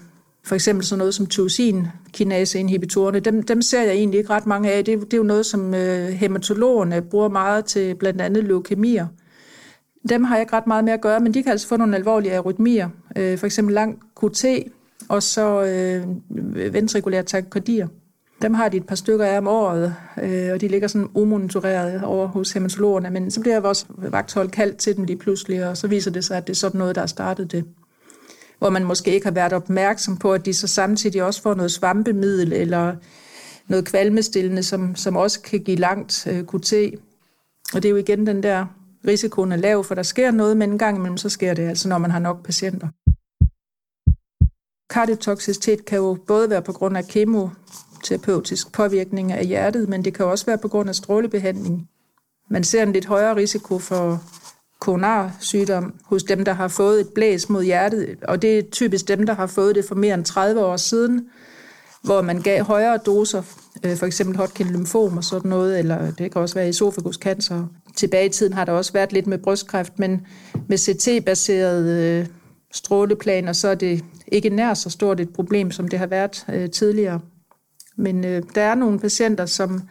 for 0.45 0.55
eksempel 0.55 0.87
sådan 0.87 0.99
noget 0.99 1.15
som 1.15 1.27
tyrosin 1.27 1.87
kinase-inhibitorerne. 2.13 3.21
Dem, 3.21 3.43
dem 3.43 3.63
ser 3.63 3.83
jeg 3.83 3.93
egentlig 3.93 4.19
ikke 4.19 4.31
ret 4.31 4.47
mange 4.47 4.73
af. 4.73 4.85
Det, 4.85 5.01
det 5.01 5.13
er 5.13 5.19
jo 5.19 5.23
noget, 5.23 5.47
som 5.47 5.75
øh, 5.75 6.09
hematologerne 6.09 7.03
bruger 7.03 7.29
meget 7.29 7.65
til 7.65 7.95
blandt 7.95 8.21
andet 8.21 8.45
leukemier. 8.45 9.07
Dem 10.09 10.25
har 10.25 10.37
jeg 10.37 10.43
ikke 10.43 10.53
ret 10.53 10.67
meget 10.67 10.85
med 10.85 10.93
at 10.93 11.01
gøre, 11.01 11.21
men 11.21 11.35
de 11.35 11.43
kan 11.43 11.53
altså 11.53 11.69
få 11.69 11.77
nogle 11.77 11.97
alvorlige 11.97 12.37
arytmier, 12.37 12.89
øh, 13.17 13.39
for 13.39 13.47
eksempel 13.47 13.75
lang 13.75 14.01
QT, 14.21 14.45
og 15.09 15.23
så 15.23 15.63
øh, 15.65 16.07
ventrikulære 16.75 17.23
takykardier. 17.23 17.89
Dem 18.43 18.55
har 18.55 18.69
de 18.69 18.77
et 18.77 18.87
par 18.87 18.95
stykker 18.95 19.27
af 19.27 19.39
om 19.39 19.49
året, 19.49 19.95
øh, 20.23 20.53
og 20.53 20.61
de 20.61 20.69
ligger 20.69 20.89
sådan 20.89 21.09
umonitoreret 21.15 22.05
over 22.05 22.27
hos 22.27 22.53
hematologerne, 22.53 23.11
men 23.11 23.31
så 23.31 23.41
bliver 23.41 23.61
vores 23.61 23.87
vagthold 23.99 24.49
kaldt 24.51 24.77
til 24.77 24.97
dem 24.97 25.05
lige 25.05 25.19
pludselig, 25.19 25.69
og 25.69 25.77
så 25.77 25.87
viser 25.87 26.11
det 26.11 26.25
sig, 26.25 26.37
at 26.37 26.47
det 26.47 26.53
er 26.53 26.57
sådan 26.57 26.79
noget, 26.79 26.95
der 26.95 27.01
har 27.01 27.07
startet 27.07 27.53
det. 27.53 27.65
Hvor 28.59 28.71
man 28.71 28.85
måske 28.85 29.15
ikke 29.15 29.27
har 29.27 29.33
været 29.33 29.53
opmærksom 29.53 30.17
på, 30.17 30.33
at 30.33 30.47
de 30.47 30.55
så 30.55 30.67
samtidig 30.67 31.23
også 31.23 31.43
får 31.43 31.55
noget 31.55 31.73
svampemiddel 31.73 32.53
eller 32.53 32.95
noget 33.69 33.85
kvalmestillende, 33.85 34.63
som, 34.63 34.97
som 34.97 35.17
også 35.17 35.41
kan 35.41 35.61
give 35.61 35.77
langt 35.77 36.27
øh, 36.31 36.45
QT. 36.45 36.73
Og 37.75 37.83
det 37.83 37.85
er 37.85 37.91
jo 37.91 37.97
igen 37.97 38.27
den 38.27 38.43
der 38.43 38.67
risikoen 39.07 39.53
er 39.53 39.57
lav, 39.57 39.85
for 39.85 39.95
der 39.95 40.03
sker 40.03 40.31
noget, 40.31 40.57
men 40.57 40.71
en 40.71 40.79
gang 40.79 40.97
imellem 40.97 41.17
så 41.17 41.29
sker 41.29 41.55
det 41.55 41.69
altså, 41.69 41.89
når 41.89 41.99
man 41.99 42.11
har 42.11 42.19
nok 42.19 42.45
patienter. 42.45 42.89
Kardiotoksicitet 44.91 45.85
kan 45.85 45.99
jo 45.99 46.19
både 46.27 46.51
være 46.51 46.63
på 46.63 46.73
grund 46.73 46.97
af 46.97 47.05
kemoterapeutisk 47.05 48.73
påvirkning 48.73 49.33
af 49.33 49.47
hjertet, 49.47 49.89
men 49.89 50.05
det 50.05 50.15
kan 50.15 50.27
også 50.27 50.47
være 50.47 50.59
på 50.59 50.69
grund 50.69 50.89
af 50.89 50.95
strålebehandling. 50.95 51.89
Man 52.49 52.65
ser 52.65 52.83
en 52.83 52.93
lidt 52.93 53.07
højere 53.07 53.37
risiko 53.37 53.79
for 53.79 54.23
koronarsygdom 54.81 55.95
hos 56.05 56.23
dem, 56.23 56.45
der 56.45 56.53
har 56.53 56.69
fået 56.69 57.01
et 57.01 57.09
blæs 57.15 57.49
mod 57.49 57.65
hjertet, 57.65 58.17
og 58.23 58.43
det 58.43 58.59
er 58.59 58.63
typisk 58.63 59.09
dem, 59.09 59.27
der 59.27 59.35
har 59.35 59.47
fået 59.47 59.75
det 59.75 59.85
for 59.85 59.95
mere 59.95 60.15
end 60.15 60.25
30 60.25 60.65
år 60.65 60.77
siden, 60.77 61.29
hvor 62.03 62.23
man 62.23 62.43
gav 62.43 62.65
højere 62.65 62.97
doser, 62.97 63.43
øh, 63.85 63.97
for 63.97 64.07
eksempel 64.07 64.37
Hodgkin 64.37 64.67
lymfom 64.67 65.17
og 65.17 65.25
sådan 65.25 65.49
noget, 65.49 65.79
eller 65.79 66.11
det 66.11 66.33
kan 66.33 66.43
også 66.43 66.55
være 66.55 66.69
esofaguscancer 66.69 67.67
tilbage 67.97 68.27
i 68.27 68.29
tiden 68.29 68.53
har 68.53 68.65
der 68.65 68.73
også 68.73 68.93
været 68.93 69.13
lidt 69.13 69.27
med 69.27 69.39
brystkræft, 69.39 69.99
men 69.99 70.27
med 70.69 70.79
CT-baserede 70.79 72.19
øh, 72.21 72.27
stråleplaner, 72.73 73.53
så 73.53 73.69
er 73.69 73.75
det 73.75 74.05
ikke 74.29 74.49
nær 74.49 74.75
så 74.75 74.91
stort 74.91 75.21
et 75.21 75.33
problem, 75.33 75.71
som 75.71 75.89
det 75.89 75.99
har 75.99 76.07
været 76.07 76.47
øh, 76.53 76.71
tidligere. 76.71 77.21
Men 77.97 78.25
øh, 78.25 78.43
der 78.55 78.63
er 78.63 78.75
nogle 78.75 78.99
patienter, 78.99 79.47
som 79.47 79.83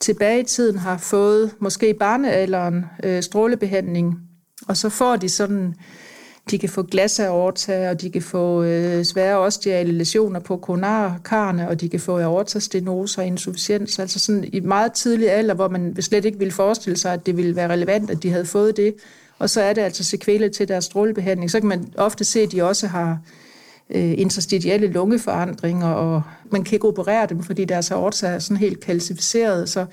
tilbage 0.00 0.40
i 0.40 0.44
tiden 0.44 0.78
har 0.78 0.98
fået 0.98 1.54
måske 1.58 1.90
i 1.90 1.92
barnealderen 1.98 2.84
øh, 3.04 3.22
strålebehandling, 3.22 4.18
og 4.68 4.76
så 4.76 4.88
får 4.88 5.16
de 5.16 5.28
sådan, 5.28 5.74
de 6.52 6.58
kan 6.58 6.68
få 6.68 6.82
glas 6.82 7.20
af 7.20 7.28
og 7.90 8.00
de 8.00 8.10
kan 8.10 8.22
få 8.22 8.62
øh, 8.62 9.04
svære 9.04 9.38
osteale 9.38 9.92
lesioner 9.92 10.40
på 10.40 10.56
koronarkarne, 10.56 11.68
og 11.68 11.80
de 11.80 11.88
kan 11.88 12.00
få 12.00 12.18
aortastenoser 12.18 13.22
og 13.22 13.26
insufficiens, 13.26 13.98
altså 13.98 14.18
sådan 14.18 14.44
i 14.52 14.60
meget 14.60 14.92
tidlig 14.92 15.30
alder, 15.30 15.54
hvor 15.54 15.68
man 15.68 16.02
slet 16.02 16.24
ikke 16.24 16.38
ville 16.38 16.52
forestille 16.52 16.96
sig, 16.96 17.12
at 17.12 17.26
det 17.26 17.36
ville 17.36 17.56
være 17.56 17.68
relevant, 17.68 18.10
at 18.10 18.22
de 18.22 18.30
havde 18.30 18.46
fået 18.46 18.76
det. 18.76 18.94
Og 19.38 19.50
så 19.50 19.60
er 19.60 19.72
det 19.72 19.82
altså 19.82 20.04
sekvæle 20.04 20.48
til 20.48 20.68
deres 20.68 20.84
strålebehandling. 20.84 21.50
Så 21.50 21.60
kan 21.60 21.68
man 21.68 21.92
ofte 21.96 22.24
se, 22.24 22.40
at 22.40 22.52
de 22.52 22.62
også 22.62 22.86
har 22.86 23.18
øh, 23.90 24.14
interstitielle 24.18 24.86
lungeforandringer, 24.86 25.88
og 25.88 26.22
man 26.50 26.64
kan 26.64 26.74
ikke 26.74 26.88
operere 26.88 27.26
dem, 27.26 27.42
fordi 27.42 27.64
deres 27.64 27.90
aorta 27.90 28.26
er 28.26 28.38
sådan 28.38 28.56
helt 28.56 28.80
kalcificeret. 28.80 29.68
Så 29.68 29.86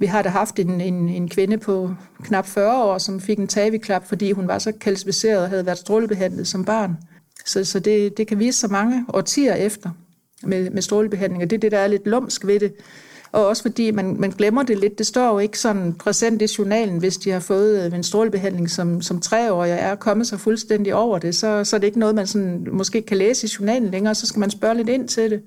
vi 0.00 0.06
har 0.06 0.22
da 0.22 0.28
haft 0.28 0.58
en, 0.58 0.80
en, 0.80 1.08
en 1.08 1.28
kvinde 1.28 1.58
på 1.58 1.94
knap 2.22 2.46
40 2.46 2.84
år, 2.84 2.98
som 2.98 3.20
fik 3.20 3.38
en 3.38 3.48
taviklap, 3.48 4.08
fordi 4.08 4.32
hun 4.32 4.48
var 4.48 4.58
så 4.58 4.72
kalcificeret 4.72 5.42
og 5.42 5.48
havde 5.48 5.66
været 5.66 5.78
strålebehandlet 5.78 6.46
som 6.46 6.64
barn. 6.64 6.96
Så, 7.46 7.64
så 7.64 7.80
det, 7.80 8.16
det 8.16 8.26
kan 8.26 8.38
vise 8.38 8.58
sig 8.58 8.70
mange 8.70 9.04
årtier 9.14 9.54
efter 9.54 9.90
med, 10.42 10.70
med 10.70 10.82
strålebehandling, 10.82 11.42
og 11.42 11.50
det 11.50 11.56
er 11.56 11.60
det, 11.60 11.72
der 11.72 11.78
er 11.78 11.86
lidt 11.86 12.06
lumsk 12.06 12.46
ved 12.46 12.60
det. 12.60 12.72
Og 13.32 13.46
også 13.46 13.62
fordi 13.62 13.90
man, 13.90 14.16
man 14.18 14.30
glemmer 14.30 14.62
det 14.62 14.78
lidt. 14.78 14.98
Det 14.98 15.06
står 15.06 15.32
jo 15.32 15.38
ikke 15.38 15.58
sådan 15.58 15.94
præsent 15.94 16.42
i 16.42 16.46
journalen, 16.58 16.98
hvis 16.98 17.16
de 17.16 17.30
har 17.30 17.40
fået 17.40 17.86
øh, 17.86 17.94
en 17.94 18.02
strålebehandling 18.02 18.70
som, 18.70 19.02
som 19.02 19.20
treårige 19.20 19.74
og 19.74 19.78
er 19.78 19.94
kommet 19.94 20.26
sig 20.26 20.40
fuldstændig 20.40 20.94
over 20.94 21.18
det, 21.18 21.34
så, 21.34 21.64
så 21.64 21.76
er 21.76 21.80
det 21.80 21.86
ikke 21.86 21.98
noget, 21.98 22.14
man 22.14 22.26
sådan, 22.26 22.66
måske 22.72 23.02
kan 23.02 23.16
læse 23.16 23.46
i 23.46 23.50
journalen 23.58 23.90
længere, 23.90 24.14
så 24.14 24.26
skal 24.26 24.40
man 24.40 24.50
spørge 24.50 24.74
lidt 24.74 24.88
ind 24.88 25.08
til 25.08 25.30
det, 25.30 25.42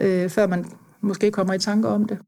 øh, 0.00 0.30
før 0.30 0.46
man 0.46 0.64
måske 1.00 1.30
kommer 1.30 1.54
i 1.54 1.58
tanke 1.58 1.88
om 1.88 2.04
det. 2.04 2.18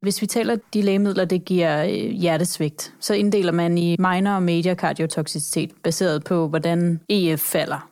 Hvis 0.00 0.22
vi 0.22 0.26
taler 0.26 0.56
de 0.74 0.82
lægemidler, 0.82 1.24
det 1.24 1.44
giver 1.44 1.84
øh, 1.84 2.10
hjertesvigt, 2.10 2.94
så 3.00 3.14
inddeler 3.14 3.52
man 3.52 3.78
i 3.78 3.96
minor 3.98 4.30
og 4.30 4.42
major 4.42 4.74
kardiotoksicitet, 4.74 5.70
baseret 5.82 6.24
på, 6.24 6.48
hvordan 6.48 7.00
EF 7.08 7.40
falder. 7.40 7.90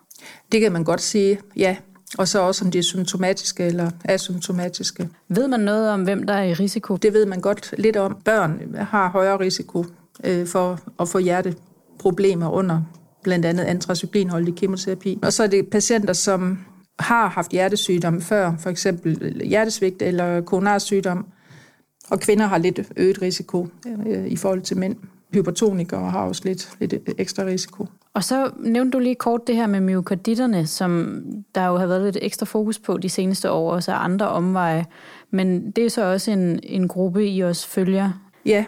Det 0.53 0.61
kan 0.61 0.73
man 0.73 0.85
godt 0.85 1.01
sige, 1.01 1.39
ja. 1.57 1.77
Og 2.19 2.29
så 2.29 2.41
også, 2.41 2.65
om 2.65 2.71
de 2.71 2.79
er 2.79 2.83
symptomatiske 2.83 3.65
eller 3.65 3.91
asymptomatiske. 4.05 5.09
Ved 5.29 5.49
man 5.49 5.61
noget 5.61 5.91
om, 5.91 6.03
hvem 6.03 6.27
der 6.27 6.35
er 6.35 6.43
i 6.43 6.53
risiko? 6.53 6.97
Det 6.97 7.13
ved 7.13 7.27
man 7.27 7.41
godt 7.41 7.75
lidt 7.79 7.97
om. 7.97 8.17
Børn 8.25 8.77
har 8.79 9.09
højere 9.09 9.41
risiko 9.41 9.85
øh, 10.25 10.47
for 10.47 10.81
at 11.01 11.09
få 11.09 11.19
hjerteproblemer 11.19 12.51
under 12.51 12.83
blandt 13.23 13.47
andet 13.47 13.65
antracyklinholdig 13.65 14.55
kemoterapi. 14.55 15.19
Og 15.23 15.33
så 15.33 15.43
er 15.43 15.47
det 15.47 15.69
patienter, 15.69 16.13
som 16.13 16.59
har 16.99 17.29
haft 17.29 17.51
hjertesygdom 17.51 18.21
før, 18.21 18.53
for 18.59 18.71
eksempel 18.71 19.43
hjertesvigt 19.45 20.03
eller 20.03 20.41
koronarsygdom, 20.41 21.27
og 22.11 22.21
kvinder 22.21 22.47
har 22.47 22.59
lidt 22.59 22.81
øget 22.97 23.23
risiko 23.23 23.69
øh, 24.07 24.27
i 24.27 24.37
forhold 24.37 24.63
til 24.63 24.79
mænd. 24.79 24.97
Hypertonikere 25.35 26.11
har 26.11 26.27
også 26.27 26.43
lidt, 26.45 26.71
lidt 26.81 26.95
ekstra 27.19 27.45
risiko. 27.45 27.87
Og 28.15 28.25
så 28.25 28.51
nævnte 28.59 28.91
du 28.91 29.03
lige 29.03 29.15
kort 29.15 29.47
det 29.47 29.57
her 29.57 29.67
med 29.67 29.81
myokarditterne, 29.81 30.67
som 30.67 31.23
der 31.55 31.67
jo 31.67 31.77
har 31.77 31.87
været 31.87 32.03
lidt 32.03 32.19
ekstra 32.23 32.47
fokus 32.47 32.79
på 32.79 32.97
de 32.97 33.09
seneste 33.09 33.51
år, 33.51 33.73
og 33.73 33.83
så 33.83 33.93
andre 33.93 34.29
omveje. 34.29 34.87
Men 35.31 35.71
det 35.71 35.85
er 35.85 35.91
så 35.91 36.05
også 36.13 36.31
en, 36.31 36.61
en 36.63 36.89
gruppe, 36.89 37.29
I 37.29 37.41
også 37.41 37.69
følger. 37.69 38.11
Ja, 38.47 38.65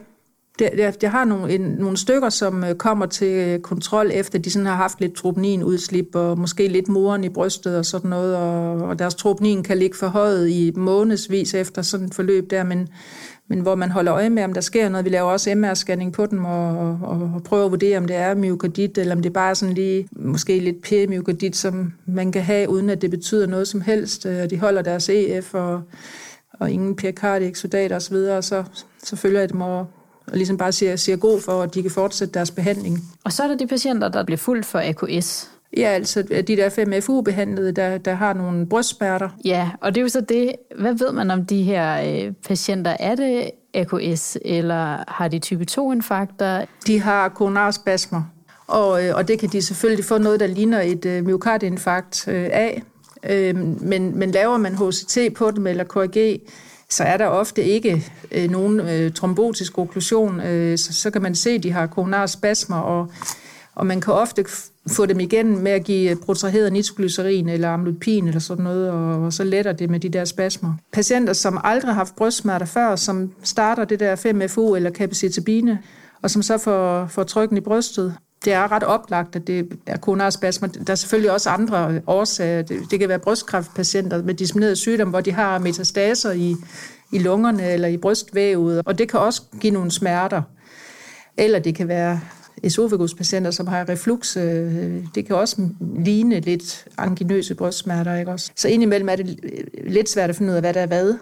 det, 0.59 1.01
det 1.01 1.09
har 1.09 1.25
nogle, 1.25 1.55
en, 1.55 1.61
nogle 1.61 1.97
stykker, 1.97 2.29
som 2.29 2.65
øh, 2.65 2.75
kommer 2.75 3.07
til 3.07 3.29
øh, 3.29 3.59
kontrol, 3.59 4.11
efter 4.15 4.39
de 4.39 4.51
sådan 4.51 4.67
har 4.67 4.77
haft 4.77 5.01
lidt 5.01 5.15
troponinudslip, 5.15 6.15
og 6.15 6.39
måske 6.39 6.69
lidt 6.69 6.89
moren 6.89 7.25
i 7.25 7.29
brystet 7.29 7.79
og 7.79 7.85
sådan 7.85 8.11
noget, 8.11 8.37
og, 8.37 8.89
og 8.89 8.99
deres 8.99 9.15
troponin 9.15 9.63
kan 9.63 9.79
ligge 9.79 9.97
forhøjet 9.97 10.49
i 10.49 10.73
månedsvis 10.77 11.55
efter 11.55 11.83
sådan 11.83 12.07
et 12.07 12.15
forløb 12.15 12.51
der, 12.51 12.65
men, 12.65 12.89
men 13.49 13.61
hvor 13.61 13.75
man 13.75 13.91
holder 13.91 14.15
øje 14.15 14.31
med, 14.31 14.45
om 14.45 14.53
der 14.53 14.61
sker 14.61 14.89
noget. 14.89 15.05
Vi 15.05 15.11
laver 15.11 15.31
også 15.31 15.51
MR-scanning 15.51 16.13
på 16.13 16.27
dem, 16.27 16.45
og, 16.45 16.99
og, 17.03 17.31
og 17.35 17.43
prøver 17.45 17.65
at 17.65 17.71
vurdere, 17.71 17.99
om 17.99 18.07
det 18.07 18.17
er 18.17 18.35
myokardit, 18.35 18.99
eller 18.99 19.15
om 19.15 19.23
det 19.23 19.33
bare 19.33 19.51
er 19.51 19.55
sådan 19.55 19.75
lige, 19.75 20.09
måske 20.13 20.59
lidt 20.59 20.87
p-myokardit, 20.87 21.57
som 21.57 21.93
man 22.07 22.33
kan 22.33 22.43
have, 22.43 22.69
uden 22.69 22.91
at 22.91 23.03
det 23.03 23.11
betyder 23.11 23.47
noget 23.47 23.69
som 23.69 23.81
helst, 23.81 24.27
og 24.27 24.51
de 24.51 24.59
holder 24.59 24.83
deres 24.83 25.09
EF, 25.09 25.55
og, 25.55 25.83
og 26.53 26.71
ingen 26.71 26.97
perikardiek 26.97 27.51
exudat 27.51 27.93
osv., 27.93 28.15
og 28.15 28.45
så, 28.45 28.65
så 29.03 29.17
følger 29.17 29.41
jeg 29.41 29.53
dem 29.53 29.63
over 29.63 29.85
og 30.27 30.37
ligesom 30.37 30.57
bare 30.57 30.73
siger, 30.73 30.97
siger 30.97 31.17
god 31.17 31.41
for, 31.41 31.63
at 31.63 31.75
de 31.75 31.83
kan 31.83 31.91
fortsætte 31.91 32.35
deres 32.35 32.51
behandling. 32.51 32.99
Og 33.25 33.33
så 33.33 33.43
er 33.43 33.49
der 33.49 33.57
de 33.57 33.67
patienter, 33.67 34.09
der 34.09 34.25
bliver 34.25 34.39
fuldt 34.39 34.67
for 34.67 34.79
AKS. 34.79 35.51
Ja, 35.77 35.89
altså 35.89 36.23
de 36.23 36.57
der 36.57 36.69
fem 36.69 36.93
FU-behandlede, 37.03 37.73
der, 37.73 37.99
der 37.99 38.15
har 38.15 38.33
nogle 38.33 38.67
brystsmerter. 38.67 39.29
Ja, 39.45 39.71
og 39.81 39.95
det 39.95 40.01
er 40.01 40.03
jo 40.03 40.09
så 40.09 40.21
det. 40.21 40.53
Hvad 40.79 40.95
ved 40.95 41.13
man 41.13 41.31
om 41.31 41.45
de 41.45 41.63
her 41.63 42.03
øh, 42.27 42.33
patienter? 42.49 42.97
Er 43.01 43.15
det 43.15 43.51
AKS, 43.75 44.39
eller 44.45 45.05
har 45.09 45.29
de 45.29 45.39
type 45.39 45.67
2-infarkter? 45.71 46.67
De 46.87 47.01
har 47.01 47.29
koronarspasmer, 47.29 48.23
og, 48.67 49.05
øh, 49.05 49.15
og 49.17 49.29
det 49.29 49.39
kan 49.39 49.49
de 49.49 49.63
selvfølgelig 49.63 50.05
få 50.05 50.19
noget, 50.19 50.41
der 50.41 50.47
ligner 50.47 50.81
et 50.81 51.07
øh, 51.07 51.25
myokardinfarkt 51.25 52.29
øh, 52.29 52.49
af. 52.53 52.83
Øh, 53.31 53.57
men, 53.83 54.19
men 54.19 54.31
laver 54.31 54.57
man 54.57 54.75
HCT 54.75 55.35
på 55.37 55.51
dem 55.51 55.67
eller 55.67 55.85
KG, 55.85 56.41
så 56.91 57.05
er 57.05 57.17
der 57.17 57.27
ofte 57.27 57.65
ikke 57.65 58.13
øh, 58.33 58.51
nogen 58.51 58.81
øh, 58.81 59.13
trombotisk 59.13 59.79
okklusion. 59.79 60.41
Øh, 60.41 60.79
så, 60.79 60.93
så 60.93 61.11
kan 61.11 61.23
man 61.23 61.35
se, 61.35 61.51
at 61.51 61.63
de 61.63 61.73
har 61.73 61.87
koronarspasmer, 61.87 62.77
og, 62.77 63.13
og 63.75 63.87
man 63.87 64.01
kan 64.01 64.15
ofte 64.15 64.45
få 64.89 65.07
dem 65.07 65.21
igen 65.21 65.59
med 65.59 65.73
at 65.73 65.85
give 65.85 66.17
protraheret 66.17 66.73
nitroglycerin 66.73 67.49
eller 67.49 67.69
amlodipin 67.69 68.29
eller 68.29 68.41
sådan 68.41 68.65
noget, 68.65 68.91
og, 68.91 69.23
og 69.23 69.33
så 69.33 69.45
letter 69.45 69.73
det 69.73 69.91
med 69.91 70.01
de 70.01 70.09
der 70.09 70.25
spasmer. 70.25 70.75
Patienter, 70.93 71.33
som 71.33 71.61
aldrig 71.65 71.89
har 71.89 71.95
haft 71.95 72.17
brystsmerter 72.17 72.67
før, 72.67 72.97
som 72.97 73.33
starter 73.43 73.85
det 73.85 74.01
der 74.01 74.17
5FO 74.17 74.77
eller 74.77 74.91
kapacitabine, 74.91 75.79
og 76.23 76.31
som 76.31 76.43
så 76.43 76.59
får, 76.59 77.07
får 77.07 77.23
trykken 77.23 77.57
i 77.57 77.61
brystet, 77.61 78.15
det 78.45 78.53
er 78.53 78.73
ret 78.73 78.83
oplagt, 78.83 79.37
at 79.37 79.47
det 79.47 79.79
er 79.87 79.97
koronarspasmer. 79.97 80.69
Der 80.69 80.91
er 80.91 80.95
selvfølgelig 80.95 81.33
også 81.33 81.51
andre 81.51 82.01
årsager. 82.07 82.63
Det, 82.63 82.91
det 82.91 83.01
kan 83.01 83.09
være 83.09 83.19
brystkræftpatienter 83.19 84.23
med 84.23 84.35
dissemineret 84.35 84.79
sygdom, 84.79 85.11
hvor 85.11 85.21
de 85.21 85.33
har 85.33 85.59
metastaser 85.59 86.33
i, 86.33 86.55
i 87.13 87.19
lungerne 87.19 87.71
eller 87.71 87.89
i 87.89 87.97
brystvævet, 87.97 88.83
og 88.87 88.99
det 88.99 89.09
kan 89.09 89.21
også 89.21 89.43
give 89.61 89.73
nogle 89.73 89.91
smerter. 89.91 90.43
Eller 91.39 91.59
det 91.59 91.75
kan 91.75 91.89
være 91.89 92.21
esofaguspatienter, 92.63 93.51
som 93.51 93.67
har 93.67 93.89
reflux. 93.89 94.37
Øh, 94.37 95.05
det 95.15 95.27
kan 95.27 95.37
også 95.37 95.69
ligne 95.81 96.41
lidt 96.41 96.89
anginøse 96.99 97.55
brystsmerter. 97.55 98.17
Ikke 98.17 98.31
også? 98.31 98.53
Så 98.57 98.69
indimellem 98.69 99.09
er 99.09 99.17
det 99.17 99.41
lidt 99.87 100.09
svært 100.09 100.31
at 100.31 100.37
finde 100.37 100.51
ud 100.51 100.57
af, 100.57 100.63
hvad 100.63 100.75
der 100.75 100.81
er 100.81 100.87
hvad. 100.87 101.15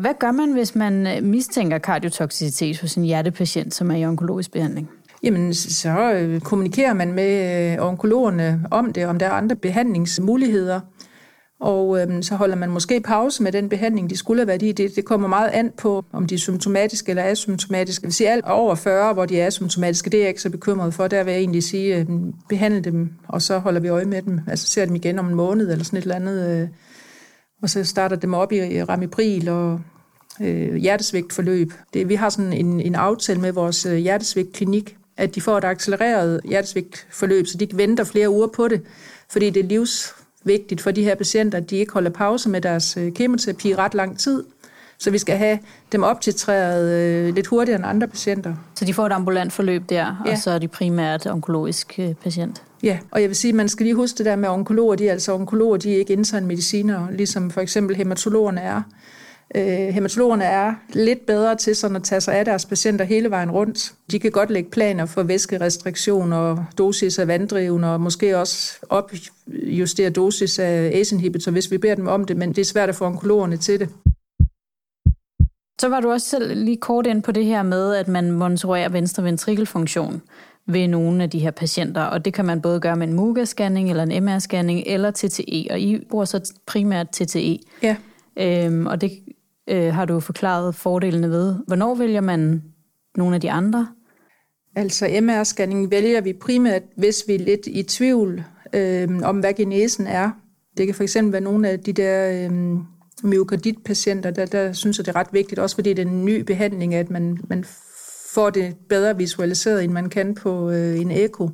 Hvad 0.00 0.14
gør 0.18 0.30
man, 0.30 0.52
hvis 0.52 0.74
man 0.74 1.06
øh, 1.06 1.22
mistænker 1.22 1.78
kardiotoksicitet 1.78 2.80
hos 2.80 2.94
en 2.94 3.04
hjertepatient, 3.04 3.74
som 3.74 3.90
er 3.90 3.96
i 3.96 4.04
onkologisk 4.04 4.52
behandling? 4.52 4.90
Jamen, 5.24 5.54
så 5.54 6.12
øh, 6.12 6.40
kommunikerer 6.40 6.92
man 6.92 7.12
med 7.12 7.72
øh, 7.72 7.86
onkologerne 7.86 8.64
om 8.70 8.92
det, 8.92 9.06
om 9.06 9.18
der 9.18 9.26
er 9.26 9.30
andre 9.30 9.56
behandlingsmuligheder. 9.56 10.80
Og 11.60 12.00
øhm, 12.00 12.22
så 12.22 12.36
holder 12.36 12.56
man 12.56 12.70
måske 12.70 13.00
pause 13.00 13.42
med 13.42 13.52
den 13.52 13.68
behandling, 13.68 14.10
de 14.10 14.16
skulle 14.16 14.40
have 14.40 14.48
været 14.48 14.62
i. 14.62 14.72
Det, 14.72 14.96
det 14.96 15.04
kommer 15.04 15.28
meget 15.28 15.48
an 15.48 15.72
på, 15.76 16.04
om 16.12 16.26
de 16.26 16.34
er 16.34 16.38
symptomatiske 16.38 17.10
eller 17.10 17.24
asymptomatiske. 17.24 18.06
Hvis 18.06 18.20
I 18.20 18.24
alt 18.24 18.44
over 18.44 18.74
40, 18.74 19.12
hvor 19.12 19.26
de 19.26 19.40
er 19.40 19.46
asymptomatiske, 19.46 20.10
det 20.10 20.18
er 20.18 20.22
jeg 20.22 20.28
ikke 20.28 20.42
så 20.42 20.50
bekymret 20.50 20.94
for. 20.94 21.08
Der 21.08 21.24
vil 21.24 21.32
jeg 21.32 21.40
egentlig 21.40 21.62
sige, 21.62 21.96
øh, 21.96 22.06
behandle 22.48 22.80
dem, 22.80 23.10
og 23.28 23.42
så 23.42 23.58
holder 23.58 23.80
vi 23.80 23.88
øje 23.88 24.04
med 24.04 24.22
dem. 24.22 24.40
Altså 24.48 24.66
ser 24.66 24.86
dem 24.86 24.94
igen 24.94 25.18
om 25.18 25.28
en 25.28 25.34
måned 25.34 25.72
eller 25.72 25.84
sådan 25.84 25.98
et 25.98 26.02
eller 26.02 26.14
andet. 26.14 26.60
Øh, 26.60 26.68
og 27.62 27.70
så 27.70 27.84
starter 27.84 28.16
dem 28.16 28.34
op 28.34 28.52
i 28.52 28.82
ramipril 28.82 29.48
og 29.48 29.80
øh, 30.40 30.74
hjertesvigtforløb. 30.74 31.72
Det, 31.94 32.08
vi 32.08 32.14
har 32.14 32.28
sådan 32.28 32.52
en, 32.52 32.80
en 32.80 32.94
aftale 32.94 33.40
med 33.40 33.52
vores 33.52 33.86
øh, 33.86 33.96
hjertesvigtklinik, 33.96 34.96
at 35.16 35.34
de 35.34 35.40
får 35.40 35.58
et 35.58 35.64
accelereret 35.64 36.40
hjertesvigtforløb, 36.44 37.46
så 37.46 37.58
de 37.58 37.68
venter 37.72 38.04
flere 38.04 38.30
uger 38.30 38.46
på 38.46 38.68
det, 38.68 38.80
fordi 39.28 39.50
det 39.50 39.64
er 39.64 39.68
livsvigtigt 39.68 40.80
for 40.80 40.90
de 40.90 41.04
her 41.04 41.14
patienter, 41.14 41.58
at 41.58 41.70
de 41.70 41.76
ikke 41.76 41.92
holder 41.92 42.10
pause 42.10 42.48
med 42.48 42.60
deres 42.60 42.96
øh, 42.96 43.12
kemoterapi 43.12 43.68
i 43.68 43.74
ret 43.74 43.94
lang 43.94 44.18
tid. 44.18 44.44
Så 44.98 45.10
vi 45.10 45.18
skal 45.18 45.36
have 45.36 45.58
dem 45.92 46.02
optitræret 46.02 46.92
øh, 46.92 47.34
lidt 47.34 47.46
hurtigere 47.46 47.78
end 47.78 47.86
andre 47.86 48.08
patienter. 48.08 48.54
Så 48.74 48.84
de 48.84 48.94
får 48.94 49.06
et 49.06 49.12
ambulant 49.12 49.52
forløb 49.52 49.82
der, 49.88 50.22
ja. 50.26 50.32
og 50.32 50.38
så 50.38 50.50
er 50.50 50.58
de 50.58 50.68
primært 50.68 51.26
onkologisk 51.26 51.94
øh, 51.98 52.14
patient? 52.14 52.62
Ja, 52.82 52.98
og 53.10 53.20
jeg 53.20 53.28
vil 53.28 53.36
sige, 53.36 53.48
at 53.48 53.54
man 53.54 53.68
skal 53.68 53.84
lige 53.84 53.94
huske 53.94 54.18
det 54.18 54.26
der 54.26 54.36
med 54.36 54.48
onkologer. 54.48 54.94
De 54.94 55.08
er 55.08 55.12
altså 55.12 55.34
onkologer, 55.34 55.76
de 55.76 55.94
er 55.94 55.98
ikke 55.98 56.12
interne 56.12 56.46
mediciner, 56.46 57.10
ligesom 57.10 57.50
for 57.50 57.60
eksempel 57.60 57.96
hematologerne 57.96 58.60
er. 58.60 58.82
Øh, 59.56 59.94
hematologerne 59.94 60.44
er 60.44 60.74
lidt 60.92 61.26
bedre 61.26 61.56
til 61.56 61.76
sådan 61.76 61.96
at 61.96 62.02
tage 62.02 62.20
sig 62.20 62.34
af 62.34 62.44
deres 62.44 62.66
patienter 62.66 63.04
hele 63.04 63.30
vejen 63.30 63.50
rundt. 63.50 63.94
De 64.10 64.18
kan 64.18 64.30
godt 64.30 64.50
lægge 64.50 64.70
planer 64.70 65.06
for 65.06 65.22
væskerestriktion 65.22 66.32
og 66.32 66.64
dosis 66.78 67.18
af 67.18 67.28
vanddrivende, 67.28 67.92
og 67.94 68.00
måske 68.00 68.38
også 68.38 68.78
opjustere 68.88 70.10
dosis 70.10 70.58
af 70.58 70.90
ACE-inhibitor, 70.94 71.50
hvis 71.50 71.70
vi 71.70 71.78
beder 71.78 71.94
dem 71.94 72.06
om 72.06 72.24
det, 72.24 72.36
men 72.36 72.48
det 72.48 72.58
er 72.58 72.64
svært 72.64 72.88
at 72.88 72.94
få 72.94 73.06
onkologerne 73.06 73.56
til 73.56 73.80
det. 73.80 73.88
Så 75.80 75.88
var 75.88 76.00
du 76.00 76.10
også 76.10 76.28
selv 76.28 76.64
lige 76.64 76.76
kort 76.76 77.06
ind 77.06 77.22
på 77.22 77.32
det 77.32 77.44
her 77.44 77.62
med, 77.62 77.94
at 77.94 78.08
man 78.08 78.30
monitorerer 78.32 78.88
venstre 78.88 79.24
ventrikelfunktion 79.24 80.22
ved 80.66 80.88
nogle 80.88 81.22
af 81.22 81.30
de 81.30 81.38
her 81.38 81.50
patienter, 81.50 82.02
og 82.02 82.24
det 82.24 82.34
kan 82.34 82.44
man 82.44 82.60
både 82.60 82.80
gøre 82.80 82.96
med 82.96 83.08
en 83.08 83.14
MUGA-scanning 83.14 83.90
eller 83.90 84.02
en 84.02 84.28
MR-scanning 84.28 84.82
eller 84.86 85.10
TTE, 85.10 85.66
og 85.70 85.80
I 85.80 86.04
bruger 86.10 86.24
så 86.24 86.52
primært 86.66 87.08
TTE. 87.08 87.58
Ja. 87.82 87.96
Øhm, 88.36 88.86
og 88.86 89.00
det 89.00 89.10
øh, 89.70 89.94
har 89.94 90.04
du 90.04 90.20
forklaret 90.20 90.74
fordelene 90.74 91.30
ved. 91.30 91.56
Hvornår 91.66 91.94
vælger 91.94 92.20
man 92.20 92.62
nogle 93.16 93.34
af 93.34 93.40
de 93.40 93.50
andre? 93.50 93.88
Altså 94.76 95.06
MR-scanning 95.06 95.90
vælger 95.90 96.20
vi 96.20 96.32
primært, 96.32 96.82
hvis 96.96 97.24
vi 97.26 97.34
er 97.34 97.38
lidt 97.38 97.66
i 97.66 97.82
tvivl 97.82 98.44
øh, 98.72 99.08
om, 99.22 99.38
hvad 99.38 99.54
genesen 99.54 100.06
er. 100.06 100.30
Det 100.76 100.86
kan 100.86 100.94
fx 100.94 101.16
være 101.22 101.40
nogle 101.40 101.68
af 101.68 101.80
de 101.80 101.92
der 101.92 102.48
øh, 102.50 102.78
myokarditpatienter, 103.22 104.30
der, 104.30 104.46
der 104.46 104.72
synes 104.72 104.98
jeg, 104.98 105.06
det 105.06 105.14
er 105.14 105.16
ret 105.16 105.32
vigtigt, 105.32 105.58
også 105.58 105.76
fordi 105.76 105.92
det 105.92 106.06
er 106.06 106.10
en 106.10 106.24
ny 106.24 106.40
behandling, 106.40 106.94
at 106.94 107.10
man, 107.10 107.38
man 107.48 107.64
får 108.34 108.50
det 108.50 108.76
bedre 108.88 109.16
visualiseret, 109.16 109.84
end 109.84 109.92
man 109.92 110.08
kan 110.08 110.34
på 110.34 110.70
øh, 110.70 111.00
en 111.00 111.10
eko, 111.10 111.50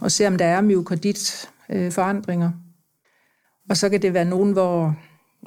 og 0.00 0.12
se, 0.12 0.26
om 0.26 0.36
der 0.36 0.44
er 0.44 0.60
myokarditforandringer. 0.60 2.48
Øh, 2.48 2.54
og 3.70 3.76
så 3.76 3.88
kan 3.88 4.02
det 4.02 4.14
være 4.14 4.24
nogen, 4.24 4.52
hvor 4.52 4.96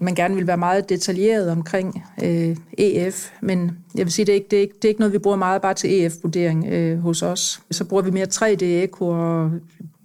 man 0.01 0.15
gerne 0.15 0.35
vil 0.35 0.47
være 0.47 0.57
meget 0.57 0.89
detaljeret 0.89 1.51
omkring 1.51 2.03
øh, 2.23 2.55
EF, 2.77 3.31
men 3.41 3.77
jeg 3.95 4.05
vil 4.05 4.13
sige, 4.13 4.25
det 4.25 4.31
er 4.31 4.35
ikke, 4.35 4.47
det 4.51 4.57
er 4.57 4.61
ikke, 4.61 4.73
det 4.75 4.85
er 4.85 4.89
ikke 4.89 5.01
noget, 5.01 5.13
vi 5.13 5.17
bruger 5.17 5.37
meget 5.37 5.61
bare 5.61 5.73
til 5.73 6.05
EF-vurdering 6.05 6.67
øh, 6.67 6.99
hos 6.99 7.21
os. 7.21 7.61
Så 7.71 7.85
bruger 7.85 8.03
vi 8.03 8.11
mere 8.11 8.27
3D-eko 8.33 9.07
og 9.07 9.51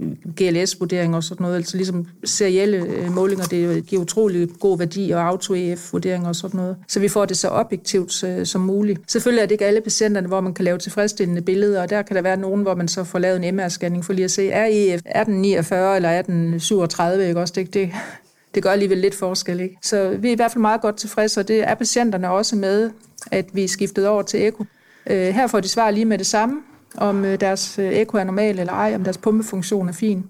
øh, 0.01 0.09
GLS-vurdering 0.41 1.17
og 1.17 1.25
sådan 1.25 1.45
noget, 1.45 1.57
altså 1.57 1.77
ligesom 1.77 2.07
serielle 2.25 2.77
øh, 2.77 3.13
målinger, 3.13 3.45
det 3.45 3.87
giver 3.87 4.03
utrolig 4.03 4.49
god 4.61 4.79
værdi, 4.79 5.11
og 5.11 5.21
auto-EF-vurdering 5.21 6.27
og 6.27 6.37
sådan 6.37 6.61
noget. 6.61 6.77
Så 6.89 7.01
vi 7.01 7.09
får 7.09 7.25
det 7.25 7.37
så 7.37 7.49
objektivt 7.49 8.25
øh, 8.25 8.47
som 8.47 8.61
muligt. 8.61 9.01
Selvfølgelig 9.13 9.43
er 9.43 9.47
det 9.47 9.53
ikke 9.53 9.67
alle 9.67 9.81
patienterne, 9.81 10.29
hvor 10.29 10.41
man 10.41 10.55
kan 10.55 10.65
lave 10.65 10.79
tilfredsstillende 10.79 11.43
billeder, 11.43 11.83
og 11.83 11.91
der 11.91 12.03
kan 12.03 12.17
der 12.17 12.23
være 12.23 12.37
nogen, 12.37 12.63
hvor 12.63 12.75
man 12.75 12.89
så 12.89 13.05
får 13.05 13.19
lavet 13.19 13.45
en 13.45 13.61
MR-scanning 13.61 14.03
for 14.03 14.13
lige 14.13 14.25
at 14.25 14.31
se, 14.31 14.51
er 14.51 14.67
EF, 14.71 15.01
er 15.05 15.25
den 15.25 15.35
49 15.35 15.97
eller 15.97 16.09
er 16.09 16.23
den 16.23 16.61
37, 16.61 17.29
ikke 17.29 17.41
også? 17.41 17.55
Det, 17.57 17.75
det, 17.75 17.91
det 18.55 18.63
gør 18.63 18.71
alligevel 18.71 18.99
lidt 18.99 19.15
forskel. 19.15 19.61
Ikke? 19.61 19.77
Så 19.83 20.17
vi 20.19 20.29
er 20.29 20.33
i 20.33 20.37
hvert 20.37 20.53
fald 20.53 20.61
meget 20.61 20.81
godt 20.81 20.97
tilfredse, 20.97 21.41
og 21.41 21.49
det 21.49 21.69
er 21.69 21.75
patienterne 21.75 22.31
også 22.31 22.57
med, 22.57 22.91
at 23.31 23.47
vi 23.53 23.65
er 23.65 23.69
skiftet 23.69 24.09
over 24.09 24.23
til 24.23 24.47
eko. 24.47 24.65
Øh, 25.07 25.29
her 25.35 25.47
får 25.47 25.61
de 25.61 25.69
svar 25.69 25.91
lige 25.91 26.05
med 26.05 26.19
det 26.19 26.27
samme, 26.27 26.61
om 26.97 27.25
øh, 27.25 27.41
deres 27.41 27.79
øh, 27.79 27.93
eko 27.93 28.17
er 28.17 28.25
normal 28.25 28.59
eller 28.59 28.73
ej, 28.73 28.95
om 28.95 29.05
deres 29.05 29.19
pumpefunktion 29.19 29.89
er 29.89 29.93
fin. 29.93 30.25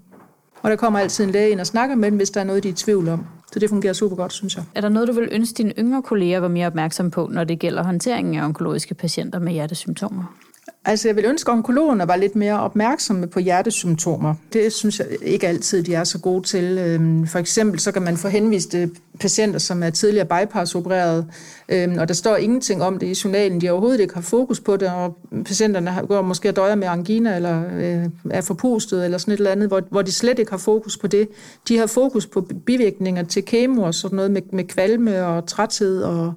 Og 0.61 0.69
der 0.69 0.75
kommer 0.75 0.99
altid 0.99 1.23
en 1.23 1.31
læge 1.31 1.49
ind 1.49 1.59
og 1.59 1.67
snakker 1.67 1.95
med 1.95 2.11
dem, 2.11 2.17
hvis 2.17 2.29
der 2.29 2.39
er 2.39 2.43
noget, 2.43 2.63
de 2.63 2.67
er 2.67 2.73
i 2.73 2.75
tvivl 2.75 3.09
om. 3.09 3.25
Så 3.53 3.59
det 3.59 3.69
fungerer 3.69 3.93
super 3.93 4.15
godt, 4.15 4.33
synes 4.33 4.55
jeg. 4.55 4.63
Er 4.75 4.81
der 4.81 4.89
noget, 4.89 5.07
du 5.07 5.13
vil 5.13 5.29
ønske 5.31 5.53
dine 5.57 5.73
yngre 5.79 6.01
kolleger 6.01 6.39
var 6.39 6.47
mere 6.47 6.67
opmærksom 6.67 7.11
på, 7.11 7.29
når 7.31 7.43
det 7.43 7.59
gælder 7.59 7.83
håndteringen 7.83 8.35
af 8.35 8.45
onkologiske 8.45 8.93
patienter 8.93 9.39
med 9.39 9.51
hjertesymptomer? 9.53 10.35
Altså, 10.85 11.07
jeg 11.07 11.15
vil 11.15 11.25
ønske, 11.25 11.51
at 11.51 11.53
onkologerne 11.53 12.07
var 12.07 12.15
lidt 12.15 12.35
mere 12.35 12.59
opmærksomme 12.59 13.27
på 13.27 13.39
hjertesymptomer. 13.39 14.35
Det 14.53 14.73
synes 14.73 14.99
jeg 14.99 15.07
ikke 15.21 15.47
altid, 15.47 15.83
de 15.83 15.93
er 15.93 16.03
så 16.03 16.19
gode 16.19 16.43
til. 16.43 16.77
Øhm, 16.77 17.27
for 17.27 17.39
eksempel, 17.39 17.79
så 17.79 17.91
kan 17.91 18.01
man 18.01 18.17
få 18.17 18.27
henvist 18.27 18.75
øh, 18.75 18.87
patienter, 19.19 19.59
som 19.59 19.83
er 19.83 19.89
tidligere 19.89 20.25
bypassopereret, 20.25 21.25
øhm, 21.69 21.97
og 21.97 22.07
der 22.07 22.13
står 22.13 22.35
ingenting 22.35 22.83
om 22.83 22.99
det 22.99 23.07
i 23.07 23.21
journalen. 23.23 23.61
De 23.61 23.69
overhovedet 23.69 23.99
ikke 23.99 24.13
har 24.13 24.21
fokus 24.21 24.59
på 24.59 24.77
det, 24.77 24.89
og 24.89 25.17
patienterne 25.45 26.01
går 26.07 26.21
måske 26.21 26.49
og 26.49 26.55
døjer 26.55 26.75
med 26.75 26.87
angina, 26.87 27.35
eller 27.35 27.63
øh, 27.77 28.05
er 28.31 28.41
forpustet, 28.41 29.05
eller 29.05 29.17
sådan 29.17 29.33
et 29.33 29.37
eller 29.37 29.51
andet, 29.51 29.69
hvor, 29.89 30.01
de 30.01 30.11
slet 30.11 30.39
ikke 30.39 30.51
har 30.51 30.57
fokus 30.57 30.97
på 30.97 31.07
det. 31.07 31.27
De 31.67 31.77
har 31.77 31.87
fokus 31.87 32.27
på 32.27 32.47
bivirkninger 32.65 33.23
til 33.23 33.45
kemo 33.45 33.81
og 33.81 33.93
sådan 33.93 34.15
noget 34.15 34.31
med, 34.31 34.41
med 34.53 34.63
kvalme 34.63 35.25
og 35.25 35.47
træthed 35.47 36.01
og 36.01 36.33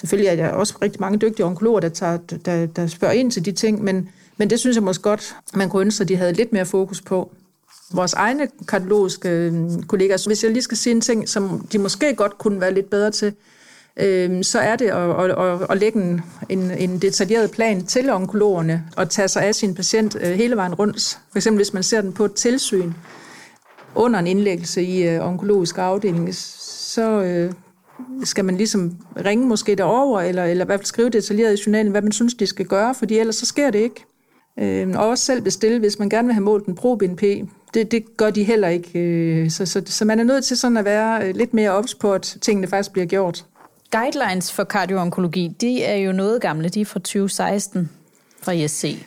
Selvfølgelig 0.00 0.28
er 0.28 0.36
der 0.36 0.48
også 0.48 0.74
rigtig 0.82 1.00
mange 1.00 1.18
dygtige 1.18 1.46
onkologer, 1.46 1.80
der, 1.80 1.88
tager, 1.88 2.16
der, 2.16 2.66
der 2.66 2.86
spørger 2.86 3.14
ind 3.14 3.30
til 3.30 3.44
de 3.44 3.52
ting, 3.52 3.84
men, 3.84 4.08
men 4.36 4.50
det 4.50 4.60
synes 4.60 4.74
jeg 4.76 4.82
måske 4.82 5.02
godt, 5.02 5.36
man 5.54 5.68
kunne 5.68 5.82
ønske, 5.82 6.02
at 6.02 6.08
de 6.08 6.16
havde 6.16 6.32
lidt 6.32 6.52
mere 6.52 6.66
fokus 6.66 7.00
på. 7.00 7.30
Vores 7.92 8.12
egne 8.12 8.48
kardiologiske 8.68 9.28
øh, 9.28 9.82
kollegaer, 9.86 10.26
hvis 10.26 10.44
jeg 10.44 10.52
lige 10.52 10.62
skal 10.62 10.76
sige 10.76 10.94
en 10.94 11.00
ting, 11.00 11.28
som 11.28 11.66
de 11.72 11.78
måske 11.78 12.14
godt 12.14 12.38
kunne 12.38 12.60
være 12.60 12.74
lidt 12.74 12.90
bedre 12.90 13.10
til, 13.10 13.34
øh, 13.96 14.44
så 14.44 14.58
er 14.58 14.76
det 14.76 14.86
at, 14.86 15.24
at, 15.24 15.30
at, 15.30 15.66
at 15.70 15.78
lægge 15.78 16.02
en, 16.02 16.20
en, 16.48 16.70
en 16.70 16.98
detaljeret 16.98 17.50
plan 17.50 17.86
til 17.86 18.10
onkologerne 18.10 18.84
og 18.96 19.10
tage 19.10 19.28
sig 19.28 19.42
af 19.42 19.54
sin 19.54 19.74
patient 19.74 20.16
øh, 20.20 20.32
hele 20.32 20.56
vejen 20.56 20.74
rundt. 20.74 21.18
For 21.30 21.38
eksempel 21.38 21.58
hvis 21.58 21.72
man 21.72 21.82
ser 21.82 22.00
den 22.00 22.12
på 22.12 22.24
et 22.24 22.34
tilsyn 22.34 22.92
under 23.94 24.18
en 24.18 24.26
indlæggelse 24.26 24.82
i 24.82 25.08
øh, 25.08 25.26
onkologisk 25.26 25.78
afdeling, 25.78 26.34
så, 26.34 27.22
øh, 27.22 27.52
skal 28.24 28.44
man 28.44 28.56
ligesom 28.56 28.96
ringe 29.24 29.46
måske 29.46 29.74
derover 29.74 30.20
eller, 30.20 30.44
eller 30.44 30.64
i 30.64 30.66
hvert 30.66 30.80
fald 30.80 30.86
skrive 30.86 31.10
detaljeret 31.10 31.58
i 31.58 31.62
journalen, 31.66 31.90
hvad 31.90 32.02
man 32.02 32.12
synes, 32.12 32.34
de 32.34 32.46
skal 32.46 32.66
gøre, 32.66 32.94
fordi 32.94 33.18
ellers 33.18 33.36
så 33.36 33.46
sker 33.46 33.70
det 33.70 33.78
ikke. 33.78 34.04
Øh, 34.58 34.88
og 34.96 35.08
også 35.08 35.24
selv 35.24 35.42
bestille, 35.42 35.78
hvis 35.78 35.98
man 35.98 36.08
gerne 36.08 36.26
vil 36.26 36.34
have 36.34 36.44
målt 36.44 36.66
en 36.66 36.74
pro-BNP. 36.74 37.22
Det, 37.74 37.90
det 37.90 38.16
gør 38.16 38.30
de 38.30 38.44
heller 38.44 38.68
ikke. 38.68 38.98
Øh, 38.98 39.50
så, 39.50 39.66
så, 39.66 39.82
så 39.86 40.04
man 40.04 40.20
er 40.20 40.24
nødt 40.24 40.44
til 40.44 40.56
sådan 40.56 40.76
at 40.76 40.84
være 40.84 41.28
øh, 41.28 41.34
lidt 41.34 41.54
mere 41.54 41.70
ops 41.70 41.94
på, 41.94 42.12
at 42.12 42.36
tingene 42.40 42.66
faktisk 42.66 42.92
bliver 42.92 43.06
gjort. 43.06 43.44
Guidelines 43.92 44.52
for 44.52 44.64
kardioonkologi, 44.64 45.56
de 45.60 45.82
er 45.82 45.96
jo 45.96 46.12
noget 46.12 46.40
gamle. 46.40 46.68
De 46.68 46.80
er 46.80 46.84
fra 46.84 47.00
2016 47.00 47.90
fra 48.42 48.52
ISC. 48.52 49.06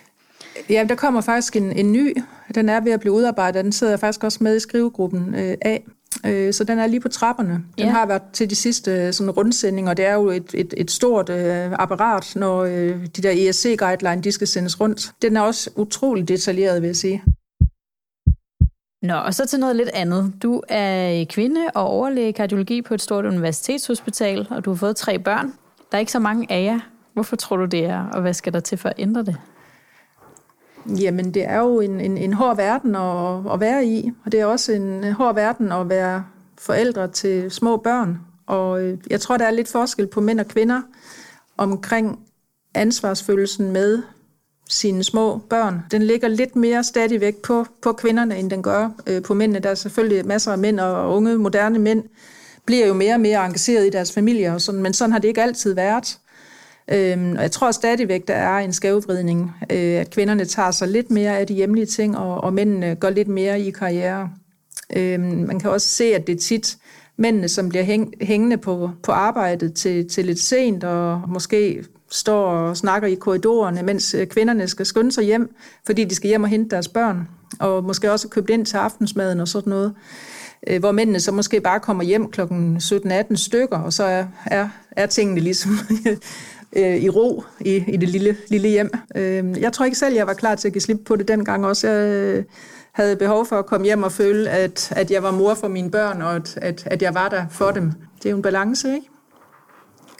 Ja, 0.69 0.85
der 0.89 0.95
kommer 0.95 1.21
faktisk 1.21 1.55
en, 1.55 1.71
en 1.71 1.91
ny. 1.91 2.17
Den 2.55 2.69
er 2.69 2.79
ved 2.79 2.91
at 2.91 2.99
blive 2.99 3.13
udarbejdet, 3.13 3.63
den 3.63 3.71
sidder 3.71 3.93
jeg 3.93 3.99
faktisk 3.99 4.23
også 4.23 4.37
med 4.41 4.55
i 4.55 4.59
skrivegruppen 4.59 5.35
øh, 5.35 5.57
af. 5.61 5.83
Øh, 6.25 6.53
så 6.53 6.63
den 6.63 6.79
er 6.79 6.87
lige 6.87 6.99
på 6.99 7.09
trapperne. 7.09 7.53
Den 7.53 7.63
ja. 7.77 7.89
har 7.89 8.05
været 8.05 8.21
til 8.33 8.49
de 8.49 8.55
sidste 8.55 8.91
øh, 8.91 9.13
sådan, 9.13 9.31
rundsendinger, 9.31 9.91
og 9.91 9.97
det 9.97 10.05
er 10.05 10.13
jo 10.13 10.29
et, 10.29 10.51
et, 10.53 10.73
et 10.77 10.91
stort 10.91 11.29
øh, 11.29 11.71
apparat, 11.71 12.33
når 12.35 12.59
øh, 12.59 13.05
de 13.15 13.21
der 13.21 13.31
ESC-guideline 13.31 14.21
de 14.21 14.31
skal 14.31 14.47
sendes 14.47 14.81
rundt. 14.81 15.11
Den 15.21 15.37
er 15.37 15.41
også 15.41 15.69
utrolig 15.75 16.27
detaljeret, 16.27 16.81
vil 16.81 16.87
jeg 16.87 16.95
sige. 16.95 17.23
Nå, 19.01 19.13
og 19.13 19.33
så 19.33 19.47
til 19.47 19.59
noget 19.59 19.75
lidt 19.75 19.89
andet. 19.93 20.33
Du 20.43 20.61
er 20.69 21.25
kvinde 21.29 21.61
og 21.75 21.87
overlæge 21.87 22.33
kardiologi 22.33 22.81
på 22.81 22.93
et 22.93 23.01
stort 23.01 23.25
universitetshospital, 23.25 24.47
og 24.49 24.65
du 24.65 24.69
har 24.69 24.77
fået 24.77 24.95
tre 24.95 25.19
børn. 25.19 25.53
Der 25.91 25.97
er 25.97 25.99
ikke 25.99 26.11
så 26.11 26.19
mange 26.19 26.51
af 26.51 26.63
jer. 26.63 26.79
Hvorfor 27.13 27.35
tror 27.35 27.57
du 27.57 27.65
det 27.65 27.85
er, 27.85 28.05
og 28.05 28.21
hvad 28.21 28.33
skal 28.33 28.53
der 28.53 28.59
til 28.59 28.77
for 28.77 28.89
at 28.89 28.95
ændre 28.97 29.23
det? 29.23 29.37
Jamen, 30.89 31.33
det 31.33 31.43
er 31.43 31.59
jo 31.59 31.79
en, 31.79 31.99
en, 31.99 32.17
en 32.17 32.33
hård 32.33 32.55
verden 32.55 32.95
at, 32.95 33.53
at 33.53 33.59
være 33.59 33.85
i, 33.85 34.11
og 34.25 34.31
det 34.31 34.39
er 34.39 34.45
også 34.45 34.71
en 34.71 35.03
hård 35.03 35.35
verden 35.35 35.71
at 35.71 35.89
være 35.89 36.25
forældre 36.57 37.07
til 37.07 37.51
små 37.51 37.77
børn. 37.77 38.19
Og 38.47 38.83
øh, 38.83 38.97
jeg 39.09 39.21
tror, 39.21 39.37
der 39.37 39.45
er 39.45 39.51
lidt 39.51 39.67
forskel 39.67 40.07
på 40.07 40.21
mænd 40.21 40.39
og 40.39 40.47
kvinder 40.47 40.81
omkring 41.57 42.19
ansvarsfølelsen 42.73 43.71
med 43.71 44.01
sine 44.69 45.03
små 45.03 45.37
børn. 45.37 45.79
Den 45.91 46.01
ligger 46.01 46.27
lidt 46.27 46.55
mere 46.55 46.83
stadigvæk 46.83 47.35
på, 47.35 47.65
på 47.81 47.93
kvinderne, 47.93 48.37
end 48.37 48.49
den 48.49 48.63
gør 48.63 48.89
øh, 49.07 49.21
på 49.21 49.33
mændene. 49.33 49.59
Der 49.59 49.69
er 49.69 49.75
selvfølgelig 49.75 50.27
masser 50.27 50.51
af 50.51 50.57
mænd 50.57 50.79
og 50.79 51.15
unge, 51.15 51.37
moderne 51.37 51.79
mænd, 51.79 52.03
bliver 52.65 52.87
jo 52.87 52.93
mere 52.93 53.13
og 53.13 53.19
mere 53.19 53.45
engageret 53.45 53.87
i 53.87 53.89
deres 53.89 54.13
familier, 54.13 54.53
og 54.53 54.61
sådan, 54.61 54.81
men 54.81 54.93
sådan 54.93 55.11
har 55.11 55.19
det 55.19 55.27
ikke 55.27 55.41
altid 55.41 55.73
været. 55.73 56.19
Øhm, 56.87 57.31
og 57.35 57.41
jeg 57.41 57.51
tror 57.51 57.71
stadigvæk, 57.71 58.27
der 58.27 58.33
er 58.33 58.57
en 58.57 58.73
skævvridning, 58.73 59.51
øh, 59.71 59.99
at 59.99 60.09
kvinderne 60.09 60.45
tager 60.45 60.71
sig 60.71 60.87
lidt 60.87 61.11
mere 61.11 61.37
af 61.37 61.47
de 61.47 61.53
hjemlige 61.53 61.85
ting, 61.85 62.17
og, 62.17 62.43
og 62.43 62.53
mændene 62.53 62.95
går 62.95 63.09
lidt 63.09 63.27
mere 63.27 63.61
i 63.61 63.71
karriere. 63.71 64.29
Øhm, 64.95 65.45
man 65.47 65.59
kan 65.59 65.69
også 65.69 65.87
se, 65.87 66.03
at 66.03 66.27
det 66.27 66.35
er 66.35 66.39
tit 66.39 66.77
mændene, 67.17 67.47
som 67.47 67.69
bliver 67.69 67.83
hæng, 67.83 68.13
hængende 68.21 68.57
på, 68.57 68.91
på 69.03 69.11
arbejdet 69.11 69.73
til, 69.73 70.09
til 70.09 70.25
lidt 70.25 70.39
sent, 70.39 70.83
og 70.83 71.21
måske 71.27 71.83
står 72.11 72.45
og 72.45 72.77
snakker 72.77 73.07
i 73.07 73.15
korridorerne, 73.15 73.83
mens 73.83 74.13
øh, 74.13 74.27
kvinderne 74.27 74.67
skal 74.67 74.85
skynde 74.85 75.11
sig 75.11 75.23
hjem, 75.23 75.55
fordi 75.85 76.03
de 76.03 76.15
skal 76.15 76.27
hjem 76.27 76.43
og 76.43 76.49
hente 76.49 76.69
deres 76.69 76.87
børn, 76.87 77.27
og 77.59 77.83
måske 77.83 78.11
også 78.11 78.27
købe 78.27 78.53
ind 78.53 78.65
til 78.65 78.77
aftensmaden 78.77 79.39
og 79.39 79.47
sådan 79.47 79.69
noget 79.69 79.93
øh, 80.67 80.79
hvor 80.79 80.91
mændene 80.91 81.19
så 81.19 81.31
måske 81.31 81.61
bare 81.61 81.79
kommer 81.79 82.03
hjem 82.03 82.31
klokken 82.31 82.77
17-18 82.77 83.35
stykker, 83.35 83.77
og 83.77 83.93
så 83.93 84.03
er, 84.03 84.25
er, 84.45 84.69
er 84.91 85.05
tingene 85.05 85.39
ligesom 85.39 85.71
øh, 86.75 86.95
i 86.97 87.09
ro 87.09 87.43
i, 87.59 87.83
i 87.87 87.97
det 87.97 88.09
lille, 88.09 88.37
lille 88.47 88.69
hjem. 88.69 88.91
Øh, 89.15 89.61
jeg 89.61 89.73
tror 89.73 89.85
ikke 89.85 89.97
selv, 89.97 90.15
jeg 90.15 90.27
var 90.27 90.33
klar 90.33 90.55
til 90.55 90.67
at 90.67 90.73
give 90.73 90.81
slip 90.81 90.99
på 91.05 91.15
det 91.15 91.27
dengang 91.27 91.65
også. 91.65 91.89
Jeg 91.89 92.07
øh, 92.07 92.43
havde 92.91 93.15
behov 93.15 93.45
for 93.45 93.59
at 93.59 93.65
komme 93.65 93.85
hjem 93.85 94.03
og 94.03 94.11
føle, 94.11 94.49
at, 94.49 94.93
at 94.95 95.11
jeg 95.11 95.23
var 95.23 95.31
mor 95.31 95.53
for 95.53 95.67
mine 95.67 95.91
børn, 95.91 96.21
og 96.21 96.35
at, 96.35 96.57
at, 96.61 96.83
at 96.85 97.01
jeg 97.01 97.13
var 97.13 97.29
der 97.29 97.45
for 97.51 97.71
dem. 97.71 97.91
Det 98.17 98.25
er 98.25 98.29
jo 98.29 98.35
en 98.35 98.41
balance, 98.41 98.93
ikke? 98.93 99.07